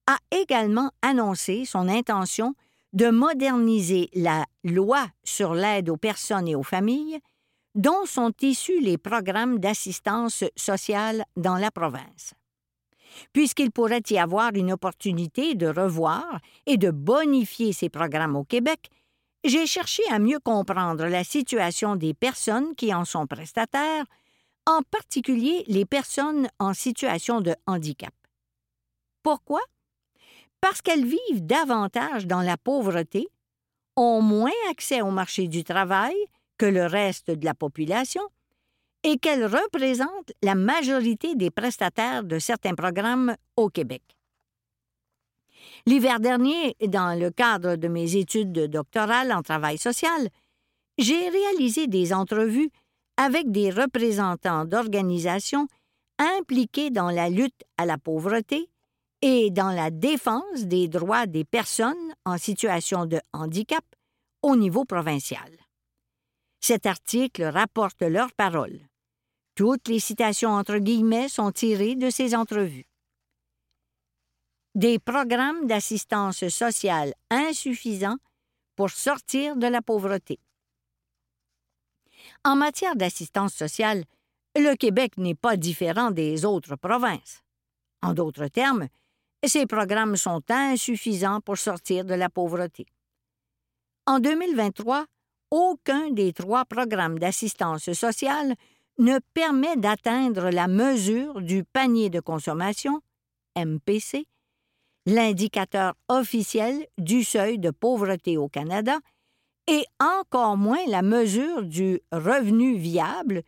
a 0.08 0.16
également 0.32 0.90
annoncé 1.00 1.64
son 1.64 1.86
intention 1.86 2.54
de 2.92 3.08
moderniser 3.10 4.10
la 4.14 4.46
loi 4.64 5.06
sur 5.22 5.54
l'aide 5.54 5.90
aux 5.90 5.96
personnes 5.96 6.48
et 6.48 6.56
aux 6.56 6.64
familles, 6.64 7.20
dont 7.76 8.04
sont 8.04 8.32
issus 8.42 8.80
les 8.80 8.98
programmes 8.98 9.60
d'assistance 9.60 10.42
sociale 10.56 11.24
dans 11.36 11.56
la 11.56 11.70
province. 11.70 12.34
Puisqu'il 13.32 13.70
pourrait 13.70 14.02
y 14.10 14.18
avoir 14.18 14.54
une 14.54 14.72
opportunité 14.72 15.54
de 15.54 15.66
revoir 15.66 16.40
et 16.66 16.76
de 16.76 16.90
bonifier 16.90 17.72
ces 17.72 17.88
programmes 17.88 18.36
au 18.36 18.44
Québec, 18.44 18.90
j'ai 19.44 19.66
cherché 19.66 20.02
à 20.10 20.18
mieux 20.18 20.40
comprendre 20.40 21.06
la 21.06 21.24
situation 21.24 21.96
des 21.96 22.14
personnes 22.14 22.74
qui 22.74 22.92
en 22.92 23.04
sont 23.04 23.26
prestataires, 23.26 24.04
en 24.66 24.82
particulier 24.82 25.64
les 25.68 25.86
personnes 25.86 26.48
en 26.58 26.74
situation 26.74 27.40
de 27.40 27.54
handicap. 27.66 28.12
Pourquoi? 29.22 29.60
Parce 30.60 30.82
qu'elles 30.82 31.06
vivent 31.06 31.46
davantage 31.46 32.26
dans 32.26 32.42
la 32.42 32.56
pauvreté, 32.56 33.28
ont 33.96 34.22
moins 34.22 34.52
accès 34.70 35.02
au 35.02 35.10
marché 35.10 35.48
du 35.48 35.64
travail 35.64 36.14
que 36.56 36.66
le 36.66 36.86
reste 36.86 37.30
de 37.30 37.44
la 37.44 37.54
population 37.54 38.22
et 39.04 39.18
qu'elles 39.18 39.46
représentent 39.46 40.32
la 40.42 40.54
majorité 40.54 41.34
des 41.34 41.50
prestataires 41.50 42.24
de 42.24 42.38
certains 42.38 42.74
programmes 42.74 43.36
au 43.56 43.68
Québec. 43.68 44.02
L'hiver 45.86 46.20
dernier, 46.20 46.76
dans 46.86 47.18
le 47.18 47.30
cadre 47.30 47.76
de 47.76 47.88
mes 47.88 48.16
études 48.16 48.52
doctorales 48.52 49.32
en 49.32 49.42
travail 49.42 49.78
social, 49.78 50.28
j'ai 50.98 51.28
réalisé 51.28 51.86
des 51.86 52.12
entrevues 52.12 52.70
avec 53.16 53.50
des 53.50 53.70
représentants 53.70 54.64
d'organisations 54.64 55.68
impliquées 56.18 56.90
dans 56.90 57.10
la 57.10 57.30
lutte 57.30 57.64
à 57.76 57.86
la 57.86 57.98
pauvreté 57.98 58.68
et 59.22 59.50
dans 59.50 59.70
la 59.70 59.90
défense 59.90 60.64
des 60.64 60.88
droits 60.88 61.26
des 61.26 61.44
personnes 61.44 62.14
en 62.24 62.38
situation 62.38 63.06
de 63.06 63.20
handicap 63.32 63.84
au 64.42 64.56
niveau 64.56 64.84
provincial. 64.84 65.50
Cet 66.60 66.86
article 66.86 67.44
rapporte 67.44 68.02
leurs 68.02 68.32
paroles. 68.32 68.87
Toutes 69.58 69.88
les 69.88 69.98
citations 69.98 70.50
entre 70.50 70.78
guillemets 70.78 71.28
sont 71.28 71.50
tirées 71.50 71.96
de 71.96 72.10
ces 72.10 72.36
entrevues. 72.36 72.86
Des 74.76 75.00
programmes 75.00 75.66
d'assistance 75.66 76.46
sociale 76.46 77.12
insuffisants 77.28 78.18
pour 78.76 78.90
sortir 78.90 79.56
de 79.56 79.66
la 79.66 79.82
pauvreté. 79.82 80.38
En 82.44 82.54
matière 82.54 82.94
d'assistance 82.94 83.52
sociale, 83.52 84.04
le 84.54 84.76
Québec 84.76 85.18
n'est 85.18 85.34
pas 85.34 85.56
différent 85.56 86.12
des 86.12 86.44
autres 86.44 86.76
provinces. 86.76 87.42
En 88.00 88.14
d'autres 88.14 88.46
termes, 88.46 88.86
ces 89.44 89.66
programmes 89.66 90.14
sont 90.14 90.44
insuffisants 90.50 91.40
pour 91.40 91.58
sortir 91.58 92.04
de 92.04 92.14
la 92.14 92.30
pauvreté. 92.30 92.86
En 94.06 94.20
2023, 94.20 95.06
aucun 95.50 96.10
des 96.10 96.32
trois 96.32 96.64
programmes 96.64 97.18
d'assistance 97.18 97.90
sociale 97.92 98.54
ne 98.98 99.18
permet 99.32 99.76
d'atteindre 99.76 100.50
la 100.50 100.68
mesure 100.68 101.40
du 101.40 101.64
panier 101.64 102.10
de 102.10 102.20
consommation, 102.20 103.00
MPC, 103.56 104.26
l'indicateur 105.06 105.94
officiel 106.08 106.86
du 106.98 107.24
seuil 107.24 107.58
de 107.58 107.70
pauvreté 107.70 108.36
au 108.36 108.48
Canada, 108.48 108.98
et 109.66 109.84
encore 110.00 110.56
moins 110.56 110.84
la 110.88 111.02
mesure 111.02 111.62
du 111.62 112.00
revenu 112.10 112.76
viable 112.76 113.42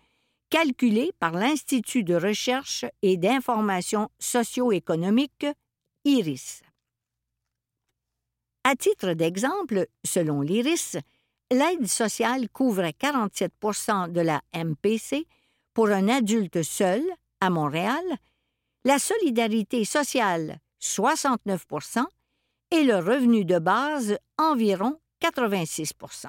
calculé 0.51 1.13
par 1.19 1.33
l'Institut 1.33 2.05
de 2.05 2.15
recherche 2.15 2.85
et 3.03 3.17
d'information 3.17 4.11
socio-économique, 4.19 5.47
IRIS. 6.05 6.63
À 8.65 8.77
titre 8.77 9.15
d'exemple, 9.15 9.87
selon 10.05 10.43
l'IRIS, 10.43 10.99
l'aide 11.51 11.87
sociale 11.87 12.49
couvrait 12.51 12.95
47% 13.01 14.13
de 14.13 14.21
la 14.21 14.43
MPC 14.55 15.27
pour 15.75 15.89
un 15.89 16.09
adulte 16.09 16.63
seul 16.63 17.03
à 17.41 17.51
Montréal, 17.51 18.03
la 18.85 18.99
solidarité 18.99 19.85
sociale 19.85 20.59
69% 20.81 22.05
et 22.71 22.85
le 22.85 22.97
revenu 22.97 23.45
de 23.45 23.59
base 23.59 24.17
environ 24.39 24.99
86% 25.23 26.29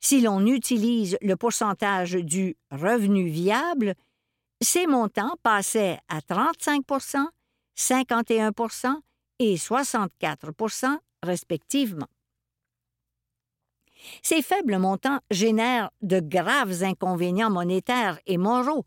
Si 0.00 0.20
l'on 0.20 0.44
utilise 0.46 1.16
le 1.22 1.36
pourcentage 1.36 2.12
du 2.12 2.56
revenu 2.70 3.28
viable, 3.28 3.94
ces 4.60 4.86
montants 4.86 5.36
passaient 5.42 5.98
à 6.08 6.18
35% 6.20 7.26
51% 7.78 8.96
et 9.38 9.54
64% 9.54 10.98
respectivement. 11.22 12.08
Ces 14.22 14.42
faibles 14.42 14.78
montants 14.78 15.20
génèrent 15.30 15.90
de 16.02 16.20
graves 16.20 16.82
inconvénients 16.82 17.50
monétaires 17.50 18.18
et 18.26 18.38
moraux 18.38 18.84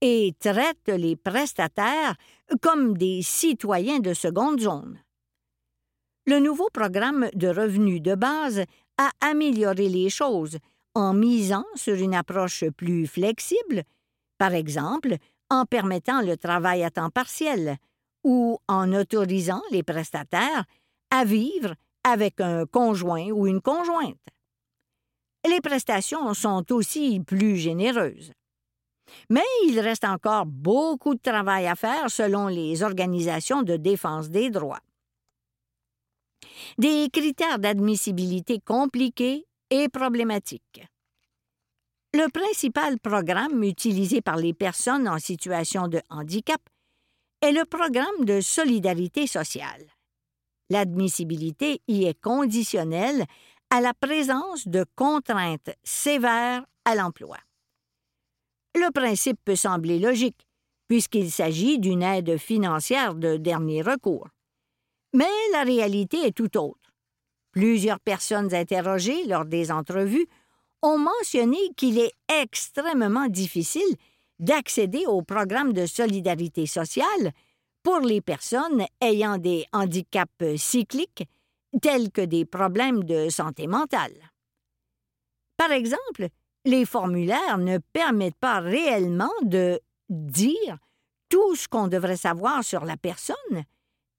et 0.00 0.34
traitent 0.40 0.88
les 0.88 1.16
prestataires 1.16 2.16
comme 2.60 2.98
des 2.98 3.22
citoyens 3.22 4.00
de 4.00 4.14
seconde 4.14 4.60
zone. 4.60 4.98
Le 6.26 6.38
nouveau 6.38 6.68
programme 6.72 7.28
de 7.34 7.48
revenus 7.48 8.02
de 8.02 8.14
base 8.14 8.64
a 8.98 9.10
amélioré 9.20 9.88
les 9.88 10.10
choses 10.10 10.58
en 10.94 11.14
misant 11.14 11.64
sur 11.74 11.94
une 11.94 12.14
approche 12.14 12.64
plus 12.76 13.06
flexible, 13.06 13.82
par 14.38 14.54
exemple 14.54 15.16
en 15.50 15.66
permettant 15.66 16.22
le 16.22 16.36
travail 16.36 16.82
à 16.82 16.90
temps 16.90 17.10
partiel 17.10 17.76
ou 18.24 18.58
en 18.68 18.92
autorisant 18.92 19.62
les 19.70 19.82
prestataires 19.82 20.64
à 21.10 21.24
vivre 21.24 21.74
avec 22.04 22.40
un 22.40 22.66
conjoint 22.66 23.30
ou 23.30 23.46
une 23.46 23.60
conjointe 23.60 24.16
les 25.48 25.60
prestations 25.60 26.32
sont 26.34 26.72
aussi 26.72 27.20
plus 27.20 27.56
généreuses. 27.56 28.32
Mais 29.28 29.44
il 29.66 29.78
reste 29.80 30.04
encore 30.04 30.46
beaucoup 30.46 31.14
de 31.14 31.20
travail 31.20 31.66
à 31.66 31.74
faire 31.74 32.10
selon 32.10 32.46
les 32.46 32.82
organisations 32.82 33.62
de 33.62 33.76
défense 33.76 34.30
des 34.30 34.50
droits. 34.50 34.80
Des 36.78 37.08
critères 37.12 37.58
d'admissibilité 37.58 38.60
compliqués 38.60 39.46
et 39.70 39.88
problématiques. 39.88 40.84
Le 42.14 42.30
principal 42.30 42.98
programme 42.98 43.62
utilisé 43.62 44.20
par 44.20 44.36
les 44.36 44.52
personnes 44.52 45.08
en 45.08 45.18
situation 45.18 45.88
de 45.88 46.00
handicap 46.10 46.60
est 47.40 47.52
le 47.52 47.64
programme 47.64 48.24
de 48.24 48.40
solidarité 48.40 49.26
sociale. 49.26 49.86
L'admissibilité 50.70 51.80
y 51.88 52.04
est 52.04 52.20
conditionnelle 52.20 53.24
à 53.72 53.80
la 53.80 53.94
présence 53.94 54.68
de 54.68 54.84
contraintes 54.96 55.70
sévères 55.82 56.62
à 56.84 56.94
l'emploi. 56.94 57.38
Le 58.74 58.92
principe 58.92 59.38
peut 59.42 59.56
sembler 59.56 59.98
logique, 59.98 60.46
puisqu'il 60.88 61.30
s'agit 61.30 61.78
d'une 61.78 62.02
aide 62.02 62.36
financière 62.36 63.14
de 63.14 63.38
dernier 63.38 63.80
recours. 63.80 64.28
Mais 65.14 65.24
la 65.52 65.62
réalité 65.62 66.18
est 66.18 66.36
tout 66.36 66.54
autre. 66.58 66.92
Plusieurs 67.50 67.98
personnes 67.98 68.54
interrogées 68.54 69.24
lors 69.24 69.46
des 69.46 69.72
entrevues 69.72 70.28
ont 70.82 70.98
mentionné 70.98 71.56
qu'il 71.74 71.98
est 71.98 72.12
extrêmement 72.42 73.28
difficile 73.28 73.96
d'accéder 74.38 75.06
au 75.06 75.22
programme 75.22 75.72
de 75.72 75.86
solidarité 75.86 76.66
sociale 76.66 77.32
pour 77.82 78.00
les 78.00 78.20
personnes 78.20 78.84
ayant 79.00 79.38
des 79.38 79.64
handicaps 79.72 80.56
cycliques 80.56 81.24
tels 81.80 82.10
que 82.10 82.20
des 82.20 82.44
problèmes 82.44 83.04
de 83.04 83.28
santé 83.28 83.66
mentale. 83.66 84.14
Par 85.56 85.72
exemple, 85.72 86.28
les 86.64 86.84
formulaires 86.84 87.58
ne 87.58 87.78
permettent 87.92 88.36
pas 88.36 88.60
réellement 88.60 89.32
de 89.42 89.80
dire 90.08 90.78
tout 91.28 91.56
ce 91.56 91.68
qu'on 91.68 91.88
devrait 91.88 92.16
savoir 92.16 92.62
sur 92.62 92.84
la 92.84 92.96
personne 92.96 93.64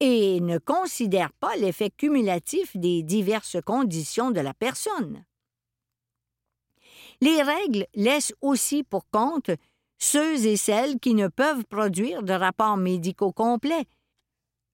et 0.00 0.40
ne 0.40 0.58
considèrent 0.58 1.32
pas 1.34 1.56
l'effet 1.56 1.90
cumulatif 1.90 2.76
des 2.76 3.02
diverses 3.02 3.56
conditions 3.64 4.30
de 4.30 4.40
la 4.40 4.52
personne. 4.52 5.24
Les 7.20 7.42
règles 7.42 7.86
laissent 7.94 8.34
aussi 8.40 8.82
pour 8.82 9.08
compte 9.10 9.50
ceux 9.98 10.46
et 10.46 10.56
celles 10.56 10.98
qui 10.98 11.14
ne 11.14 11.28
peuvent 11.28 11.64
produire 11.66 12.22
de 12.22 12.32
rapports 12.32 12.76
médicaux 12.76 13.32
complets, 13.32 13.86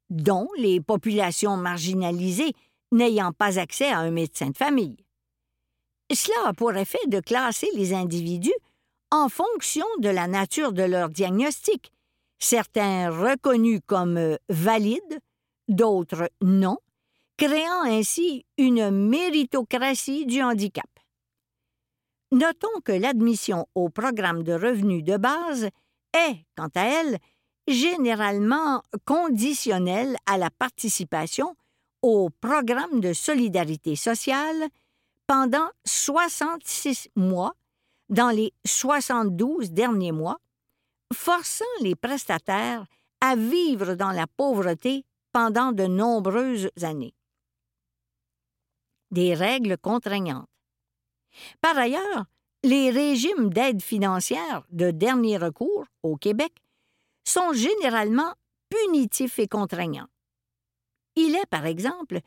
dont 0.09 0.49
les 0.57 0.81
populations 0.81 1.57
marginalisées 1.57 2.55
n'ayant 2.93 3.33
pas 3.33 3.59
accès 3.59 3.89
à 3.89 3.99
un 3.99 4.11
médecin 4.11 4.51
de 4.51 4.57
famille. 4.57 4.97
Cela 6.13 6.49
a 6.49 6.53
pour 6.53 6.75
effet 6.77 7.07
de 7.07 7.21
classer 7.21 7.69
les 7.75 7.95
individus 7.95 8.55
en 9.11 9.29
fonction 9.29 9.87
de 9.99 10.09
la 10.09 10.27
nature 10.27 10.73
de 10.73 10.83
leur 10.83 11.09
diagnostic, 11.09 11.93
certains 12.39 13.11
reconnus 13.11 13.81
comme 13.87 14.37
valides, 14.49 15.21
d'autres 15.69 16.31
non, 16.41 16.79
créant 17.37 17.83
ainsi 17.85 18.45
une 18.59 18.91
méritocratie 18.91 20.27
du 20.27 20.43
handicap. 20.43 20.89
Notons 22.33 22.81
que 22.85 22.93
l'admission 22.93 23.67
au 23.75 23.89
programme 23.89 24.43
de 24.43 24.53
revenus 24.53 25.03
de 25.03 25.17
base 25.17 25.69
est, 26.15 26.45
quant 26.57 26.71
à 26.75 26.83
elle, 26.83 27.19
généralement 27.67 28.83
conditionnelle 29.05 30.17
à 30.27 30.39
la 30.39 30.51
participation 30.51 31.57
au 32.03 32.31
programme 32.31 33.01
de 33.01 33.13
solidarité 33.13 33.97
sociale 33.97 34.69
pendant 35.27 35.69
66 35.85 37.11
mois 37.17 37.55
dans 38.09 38.31
les 38.31 38.53
72 38.67 39.71
derniers 39.71 40.13
mois, 40.13 40.39
forçant 41.15 41.65
les 41.81 41.95
prestataires 41.95 42.87
à 43.21 43.37
vivre 43.37 43.95
dans 43.95 44.11
la 44.11 44.27
pauvreté 44.27 45.05
pendant 45.33 45.73
de 45.73 45.85
nombreuses 45.85 46.71
années. 46.83 47.15
Des 49.11 49.35
règles 49.35 49.77
contraignantes. 49.79 50.49
Par 51.61 51.79
ailleurs, 51.79 52.25
les 52.63 52.91
régimes 52.91 53.51
d'aide 53.51 53.83
financière 53.83 54.65
de 54.71 54.91
dernier 54.91 55.39
recours 55.39 55.87
au 56.03 56.17
Québec 56.17 56.53
sont 57.25 57.53
généralement 57.53 58.35
punitifs 58.69 59.39
et 59.39 59.49
contraignants. 59.49 60.09
Il 61.17 61.35
est, 61.35 61.47
par 61.47 61.67
exemple, 61.67 62.21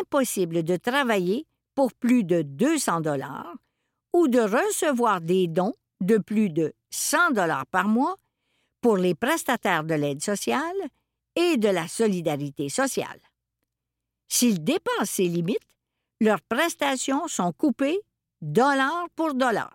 impossible 0.00 0.62
de 0.62 0.76
travailler 0.76 1.46
pour 1.74 1.92
plus 1.92 2.24
de 2.24 2.42
200 2.42 3.02
dollars 3.02 3.54
ou 4.12 4.28
de 4.28 4.40
recevoir 4.40 5.20
des 5.20 5.46
dons 5.46 5.74
de 6.00 6.18
plus 6.18 6.50
de 6.50 6.74
100 6.90 7.32
dollars 7.32 7.66
par 7.66 7.88
mois 7.88 8.16
pour 8.80 8.96
les 8.96 9.14
prestataires 9.14 9.84
de 9.84 9.94
l'aide 9.94 10.22
sociale 10.22 10.76
et 11.34 11.56
de 11.56 11.68
la 11.68 11.88
solidarité 11.88 12.68
sociale. 12.68 13.20
S'ils 14.28 14.62
dépassent 14.62 15.10
ces 15.10 15.28
limites, 15.28 15.58
leurs 16.20 16.40
prestations 16.42 17.28
sont 17.28 17.52
coupées 17.52 18.00
dollar 18.40 19.08
pour 19.14 19.34
dollar. 19.34 19.74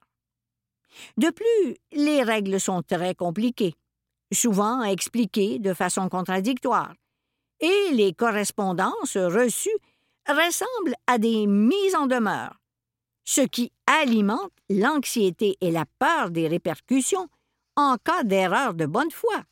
De 1.17 1.29
plus, 1.29 1.75
les 1.93 2.23
règles 2.23 2.59
sont 2.59 2.81
très 2.81 3.15
compliquées, 3.15 3.75
souvent 4.33 4.83
expliquées 4.83 5.59
de 5.59 5.73
façon 5.73 6.09
contradictoire, 6.09 6.93
et 7.61 7.91
les 7.91 8.13
correspondances 8.13 9.17
reçues 9.17 9.69
ressemblent 10.27 10.95
à 11.07 11.17
des 11.17 11.47
mises 11.47 11.95
en 11.95 12.07
demeure, 12.07 12.59
ce 13.23 13.41
qui 13.41 13.71
alimente 13.87 14.51
l'anxiété 14.69 15.57
et 15.61 15.71
la 15.71 15.85
peur 15.99 16.31
des 16.31 16.47
répercussions 16.47 17.27
en 17.75 17.97
cas 17.97 18.23
d'erreur 18.23 18.73
de 18.73 18.85
bonne 18.85 19.11
foi. 19.11 19.43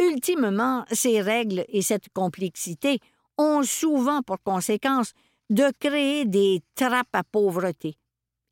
Ultimement, 0.00 0.84
ces 0.90 1.20
règles 1.20 1.64
et 1.68 1.82
cette 1.82 2.08
complexité 2.12 2.98
ont 3.38 3.62
souvent 3.62 4.22
pour 4.22 4.42
conséquence 4.42 5.12
de 5.48 5.72
créer 5.78 6.24
des 6.24 6.62
trappes 6.74 7.14
à 7.14 7.24
pauvreté 7.24 7.96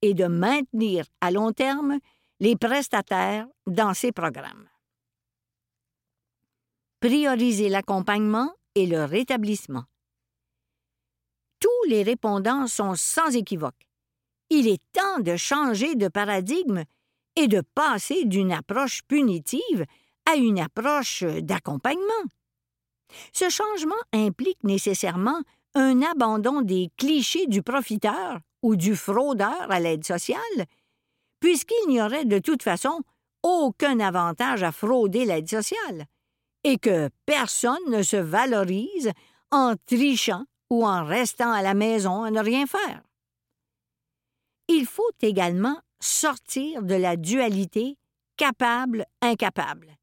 et 0.02 0.14
de 0.14 0.26
maintenir 0.26 1.06
à 1.20 1.30
long 1.30 1.52
terme 1.52 1.98
les 2.40 2.56
prestataires 2.56 3.46
dans 3.66 3.94
ces 3.94 4.12
programmes. 4.12 4.68
Prioriser 7.00 7.68
l'accompagnement 7.68 8.52
et 8.74 8.86
le 8.86 9.04
rétablissement. 9.04 9.84
Tous 11.60 11.88
les 11.88 12.02
répondants 12.02 12.66
sont 12.66 12.96
sans 12.96 13.36
équivoque. 13.36 13.88
Il 14.50 14.66
est 14.66 14.82
temps 14.92 15.20
de 15.20 15.36
changer 15.36 15.94
de 15.94 16.08
paradigme 16.08 16.82
et 17.36 17.46
de 17.46 17.62
passer 17.74 18.24
d'une 18.24 18.50
approche 18.50 19.02
punitive 19.06 19.86
à 20.28 20.34
une 20.34 20.58
approche 20.58 21.22
d'accompagnement. 21.22 22.24
Ce 23.32 23.48
changement 23.48 23.94
implique 24.12 24.64
nécessairement 24.64 25.40
un 25.74 26.02
abandon 26.02 26.62
des 26.62 26.90
clichés 26.96 27.46
du 27.46 27.62
profiteur 27.62 28.40
ou 28.62 28.74
du 28.74 28.96
fraudeur 28.96 29.70
à 29.70 29.78
l'aide 29.78 30.04
sociale, 30.04 30.66
puisqu'il 31.38 31.88
n'y 31.88 32.02
aurait 32.02 32.24
de 32.24 32.40
toute 32.40 32.64
façon 32.64 33.02
aucun 33.44 34.00
avantage 34.00 34.64
à 34.64 34.72
frauder 34.72 35.24
l'aide 35.24 35.48
sociale, 35.48 36.06
et 36.64 36.78
que 36.78 37.08
personne 37.26 37.76
ne 37.88 38.02
se 38.02 38.16
valorise 38.16 39.12
en 39.50 39.74
trichant 39.86 40.44
ou 40.70 40.86
en 40.86 41.04
restant 41.04 41.50
à 41.50 41.62
la 41.62 41.74
maison 41.74 42.24
à 42.24 42.30
ne 42.30 42.40
rien 42.40 42.66
faire. 42.66 43.02
Il 44.68 44.86
faut 44.86 45.10
également 45.22 45.80
sortir 46.00 46.82
de 46.82 46.94
la 46.94 47.16
dualité 47.16 47.96
capable-incapable 48.36 49.96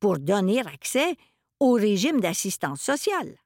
pour 0.00 0.18
donner 0.18 0.60
accès 0.60 1.16
au 1.60 1.72
régime 1.72 2.20
d'assistance 2.20 2.80
sociale. 2.80 3.36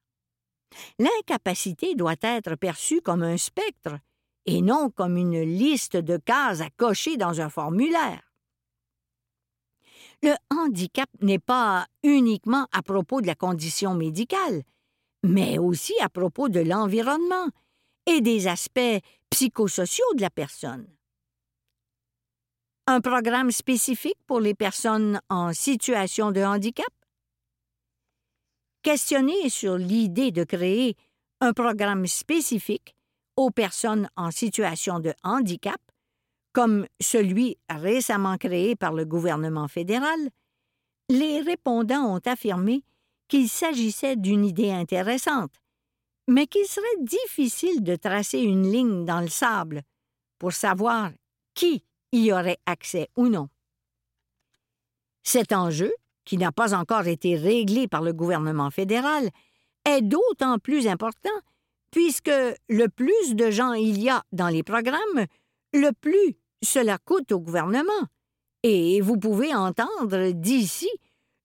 L'incapacité 0.99 1.95
doit 1.95 2.15
être 2.21 2.55
perçue 2.55 3.01
comme 3.01 3.23
un 3.23 3.37
spectre 3.37 3.99
et 4.45 4.61
non 4.61 4.89
comme 4.89 5.17
une 5.17 5.41
liste 5.41 5.97
de 5.97 6.17
cases 6.17 6.61
à 6.61 6.69
cocher 6.71 7.17
dans 7.17 7.39
un 7.41 7.49
formulaire. 7.49 8.26
Le 10.23 10.33
handicap 10.49 11.09
n'est 11.21 11.39
pas 11.39 11.85
uniquement 12.03 12.67
à 12.71 12.81
propos 12.81 13.21
de 13.21 13.27
la 13.27 13.35
condition 13.35 13.93
médicale, 13.93 14.63
mais 15.23 15.57
aussi 15.57 15.93
à 16.01 16.09
propos 16.09 16.49
de 16.49 16.59
l'environnement 16.59 17.47
et 18.07 18.21
des 18.21 18.47
aspects 18.47 18.99
psychosociaux 19.29 20.13
de 20.15 20.21
la 20.21 20.29
personne. 20.29 20.87
Un 22.87 23.01
programme 23.01 23.51
spécifique 23.51 24.17
pour 24.25 24.39
les 24.39 24.55
personnes 24.55 25.19
en 25.29 25.53
situation 25.53 26.31
de 26.31 26.41
handicap? 26.41 26.85
Questionner 28.81 29.49
sur 29.49 29.77
l'idée 29.77 30.31
de 30.31 30.45
créer 30.45 30.95
un 31.41 31.53
programme 31.53 32.07
spécifique 32.07 32.95
aux 33.35 33.51
personnes 33.51 34.09
en 34.15 34.31
situation 34.31 34.99
de 34.99 35.13
handicap, 35.23 35.79
comme 36.57 36.87
celui 36.99 37.59
récemment 37.69 38.35
créé 38.37 38.75
par 38.75 38.91
le 38.91 39.05
gouvernement 39.05 39.67
fédéral, 39.67 40.17
les 41.07 41.39
répondants 41.39 42.15
ont 42.15 42.21
affirmé 42.25 42.83
qu'il 43.27 43.47
s'agissait 43.47 44.15
d'une 44.15 44.43
idée 44.43 44.71
intéressante, 44.71 45.53
mais 46.27 46.47
qu'il 46.47 46.65
serait 46.65 46.87
difficile 47.01 47.83
de 47.83 47.95
tracer 47.95 48.39
une 48.39 48.71
ligne 48.71 49.05
dans 49.05 49.21
le 49.21 49.27
sable 49.27 49.83
pour 50.39 50.51
savoir 50.51 51.11
qui 51.53 51.83
y 52.11 52.31
aurait 52.31 52.57
accès 52.65 53.07
ou 53.15 53.27
non. 53.27 53.49
Cet 55.21 55.53
enjeu, 55.53 55.93
qui 56.25 56.39
n'a 56.39 56.51
pas 56.51 56.73
encore 56.73 57.05
été 57.05 57.35
réglé 57.35 57.87
par 57.87 58.01
le 58.01 58.13
gouvernement 58.13 58.71
fédéral, 58.71 59.29
est 59.85 60.01
d'autant 60.01 60.57
plus 60.57 60.87
important 60.87 61.39
puisque 61.91 62.31
le 62.67 62.87
plus 62.87 63.35
de 63.35 63.51
gens 63.51 63.73
il 63.73 64.01
y 64.01 64.09
a 64.09 64.23
dans 64.31 64.49
les 64.49 64.63
programmes, 64.63 65.27
le 65.71 65.91
plus 65.91 66.35
cela 66.63 66.97
coûte 66.97 67.31
au 67.31 67.39
gouvernement. 67.39 67.91
Et 68.63 69.01
vous 69.01 69.17
pouvez 69.17 69.53
entendre 69.53 70.31
d'ici 70.31 70.89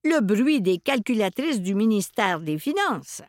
le 0.05 0.21
bruit 0.21 0.61
des 0.61 0.79
calculatrices 0.79 1.61
du 1.61 1.75
ministère 1.75 2.41
des 2.41 2.59
Finances. 2.59 3.23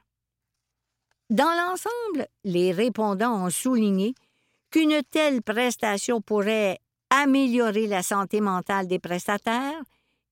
Dans 1.29 1.45
l'ensemble, 1.45 2.27
les 2.43 2.71
répondants 2.71 3.45
ont 3.45 3.49
souligné 3.49 4.13
qu'une 4.71 5.01
telle 5.11 5.41
prestation 5.41 6.21
pourrait 6.21 6.79
améliorer 7.09 7.87
la 7.87 8.01
santé 8.01 8.41
mentale 8.41 8.87
des 8.87 8.99
prestataires 8.99 9.81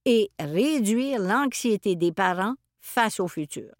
et 0.04 0.30
réduire 0.40 1.20
l'anxiété 1.20 1.94
des 1.94 2.12
parents 2.12 2.54
face 2.80 3.20
au 3.20 3.28
futur. 3.28 3.72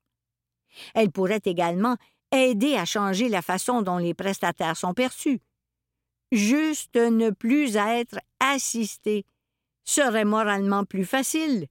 Elle 0.94 1.10
pourrait 1.10 1.42
également 1.44 1.96
aider 2.30 2.76
à 2.76 2.84
changer 2.84 3.28
la 3.28 3.42
façon 3.42 3.82
dont 3.82 3.98
les 3.98 4.14
prestataires 4.14 4.76
sont 4.76 4.94
perçus. 4.94 5.40
Juste 6.32 6.96
ne 6.96 7.30
plus 7.30 7.76
être 7.76 8.18
assistés 8.40 9.24
serait 9.84 10.24
moralement 10.24 10.84
plus 10.84 11.04
facile, 11.04 11.66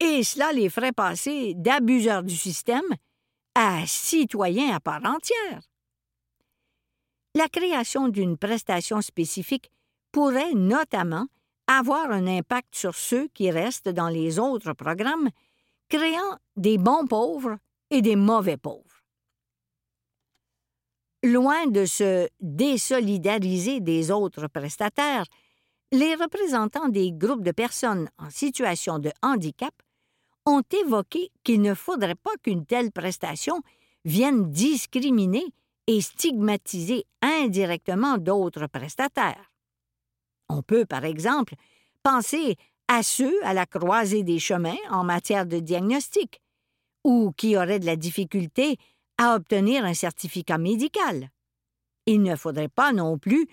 et 0.00 0.22
cela 0.22 0.52
les 0.52 0.68
ferait 0.68 0.92
passer 0.92 1.54
d'abuseurs 1.56 2.22
du 2.22 2.36
système 2.36 2.84
à 3.54 3.86
citoyens 3.86 4.76
à 4.76 4.80
part 4.80 5.04
entière. 5.04 5.62
La 7.34 7.48
création 7.48 8.08
d'une 8.08 8.36
prestation 8.38 9.00
spécifique 9.00 9.70
pourrait 10.12 10.54
notamment 10.54 11.26
avoir 11.66 12.10
un 12.10 12.26
impact 12.26 12.74
sur 12.74 12.94
ceux 12.94 13.28
qui 13.28 13.50
restent 13.50 13.88
dans 13.88 14.08
les 14.08 14.38
autres 14.38 14.72
programmes, 14.72 15.28
créant 15.88 16.38
des 16.56 16.78
bons 16.78 17.06
pauvres 17.06 17.58
et 17.90 18.02
des 18.02 18.16
mauvais 18.16 18.56
pauvres. 18.56 18.87
Loin 21.24 21.66
de 21.66 21.84
se 21.84 22.28
désolidariser 22.40 23.80
des 23.80 24.12
autres 24.12 24.46
prestataires, 24.46 25.24
les 25.90 26.14
représentants 26.14 26.88
des 26.88 27.10
groupes 27.10 27.42
de 27.42 27.50
personnes 27.50 28.08
en 28.18 28.30
situation 28.30 29.00
de 29.00 29.10
handicap 29.20 29.74
ont 30.46 30.62
évoqué 30.84 31.32
qu'il 31.42 31.60
ne 31.60 31.74
faudrait 31.74 32.14
pas 32.14 32.36
qu'une 32.42 32.64
telle 32.66 32.92
prestation 32.92 33.62
vienne 34.04 34.52
discriminer 34.52 35.44
et 35.88 36.00
stigmatiser 36.00 37.04
indirectement 37.20 38.16
d'autres 38.16 38.68
prestataires. 38.68 39.50
On 40.48 40.62
peut, 40.62 40.86
par 40.86 41.04
exemple, 41.04 41.54
penser 42.04 42.56
à 42.86 43.02
ceux 43.02 43.44
à 43.44 43.54
la 43.54 43.66
croisée 43.66 44.22
des 44.22 44.38
chemins 44.38 44.76
en 44.90 45.02
matière 45.02 45.46
de 45.46 45.58
diagnostic, 45.58 46.40
ou 47.02 47.32
qui 47.36 47.56
auraient 47.56 47.80
de 47.80 47.86
la 47.86 47.96
difficulté 47.96 48.76
à 49.18 49.34
obtenir 49.34 49.84
un 49.84 49.94
certificat 49.94 50.58
médical. 50.58 51.30
Il 52.06 52.22
ne 52.22 52.36
faudrait 52.36 52.68
pas 52.68 52.92
non 52.92 53.18
plus 53.18 53.46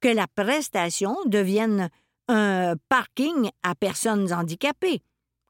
que 0.00 0.08
la 0.08 0.26
prestation 0.26 1.16
devienne 1.24 1.88
un 2.28 2.74
parking 2.88 3.50
à 3.62 3.74
personnes 3.74 4.32
handicapées, 4.32 5.02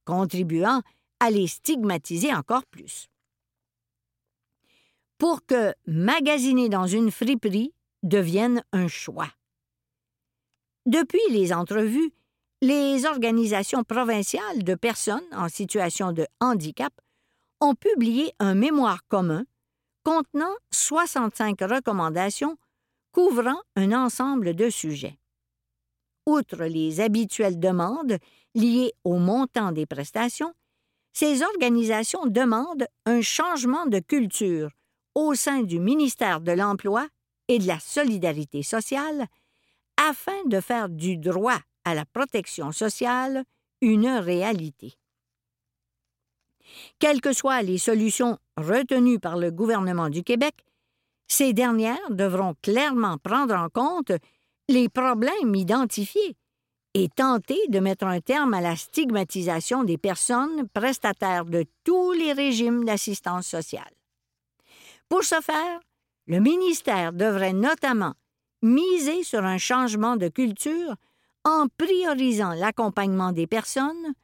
contribuant 0.04 0.82
à 1.20 1.30
les 1.30 1.46
stigmatiser 1.46 2.32
encore 2.32 2.66
plus. 2.66 3.08
Pour 5.18 5.44
que 5.46 5.74
magasiner 5.86 6.68
dans 6.68 6.86
une 6.86 7.10
friperie 7.10 7.72
devienne 8.02 8.62
un 8.72 8.88
choix. 8.88 9.28
Depuis 10.86 11.20
les 11.30 11.52
entrevues, 11.52 12.12
les 12.60 13.06
organisations 13.06 13.84
provinciales 13.84 14.64
de 14.64 14.74
personnes 14.74 15.20
en 15.32 15.48
situation 15.48 16.12
de 16.12 16.26
handicap 16.40 16.92
ont 17.60 17.74
publié 17.74 18.32
un 18.40 18.54
mémoire 18.54 19.06
commun 19.08 19.44
contenant 20.04 20.54
65 20.70 21.60
recommandations 21.60 22.56
couvrant 23.12 23.60
un 23.76 23.92
ensemble 23.92 24.54
de 24.54 24.70
sujets. 24.70 25.18
Outre 26.26 26.64
les 26.64 27.00
habituelles 27.00 27.58
demandes 27.58 28.18
liées 28.54 28.92
au 29.04 29.18
montant 29.18 29.72
des 29.72 29.86
prestations, 29.86 30.54
ces 31.12 31.42
organisations 31.42 32.26
demandent 32.26 32.86
un 33.06 33.20
changement 33.20 33.86
de 33.86 33.98
culture 33.98 34.70
au 35.14 35.34
sein 35.34 35.62
du 35.62 35.78
ministère 35.78 36.40
de 36.40 36.52
l'Emploi 36.52 37.06
et 37.48 37.58
de 37.58 37.66
la 37.66 37.78
Solidarité 37.80 38.62
sociale 38.62 39.26
afin 39.98 40.44
de 40.46 40.60
faire 40.60 40.88
du 40.88 41.16
droit 41.16 41.60
à 41.84 41.94
la 41.94 42.04
protection 42.06 42.72
sociale 42.72 43.44
une 43.80 44.08
réalité. 44.08 44.94
Quelles 46.98 47.20
que 47.20 47.32
soient 47.32 47.62
les 47.62 47.78
solutions 47.78 48.38
retenues 48.56 49.18
par 49.18 49.36
le 49.36 49.50
gouvernement 49.50 50.08
du 50.08 50.22
Québec, 50.22 50.54
ces 51.28 51.52
dernières 51.52 52.10
devront 52.10 52.54
clairement 52.62 53.18
prendre 53.18 53.54
en 53.54 53.68
compte 53.68 54.12
les 54.68 54.88
problèmes 54.88 55.54
identifiés 55.54 56.36
et 56.94 57.08
tenter 57.08 57.58
de 57.68 57.78
mettre 57.78 58.04
un 58.04 58.20
terme 58.20 58.54
à 58.54 58.60
la 58.60 58.76
stigmatisation 58.76 59.84
des 59.84 59.96
personnes 59.96 60.68
prestataires 60.68 61.46
de 61.46 61.64
tous 61.84 62.12
les 62.12 62.32
régimes 62.32 62.84
d'assistance 62.84 63.46
sociale. 63.46 63.92
Pour 65.08 65.24
ce 65.24 65.40
faire, 65.40 65.80
le 66.26 66.40
ministère 66.40 67.12
devrait 67.12 67.54
notamment 67.54 68.14
miser 68.62 69.24
sur 69.24 69.44
un 69.44 69.58
changement 69.58 70.16
de 70.16 70.28
culture 70.28 70.94
en 71.44 71.66
priorisant 71.76 72.52
l'accompagnement 72.52 73.32
des 73.32 73.46
personnes, 73.46 74.14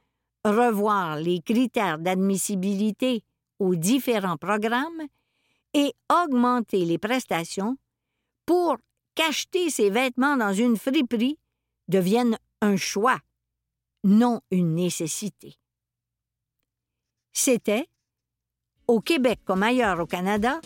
revoir 0.45 1.17
les 1.17 1.41
critères 1.41 1.99
d'admissibilité 1.99 3.23
aux 3.59 3.75
différents 3.75 4.37
programmes 4.37 5.03
et 5.73 5.93
augmenter 6.11 6.85
les 6.85 6.97
prestations 6.97 7.77
pour 8.45 8.77
qu'acheter 9.15 9.69
ses 9.69 9.89
vêtements 9.89 10.37
dans 10.37 10.53
une 10.53 10.77
friperie 10.77 11.37
devienne 11.87 12.37
un 12.61 12.77
choix, 12.77 13.19
non 14.03 14.41
une 14.51 14.75
nécessité. 14.75 15.55
C'était, 17.33 17.87
au 18.87 19.01
Québec 19.01 19.39
comme 19.45 19.63
ailleurs 19.63 19.99
au 19.99 20.05
Canada, 20.05 20.59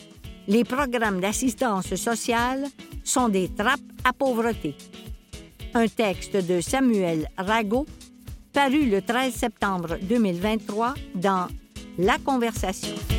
les 0.47 0.63
programmes 0.63 1.19
d'assistance 1.19 1.95
sociale 1.95 2.67
sont 3.03 3.29
des 3.29 3.53
trappes 3.53 3.79
à 4.03 4.13
pauvreté. 4.13 4.75
Un 5.73 5.87
texte 5.87 6.35
de 6.35 6.61
Samuel 6.61 7.27
Rago, 7.37 7.85
paru 8.53 8.85
le 8.85 9.01
13 9.01 9.33
septembre 9.33 9.97
2023 10.01 10.93
dans 11.15 11.47
La 11.97 12.17
Conversation. 12.23 13.12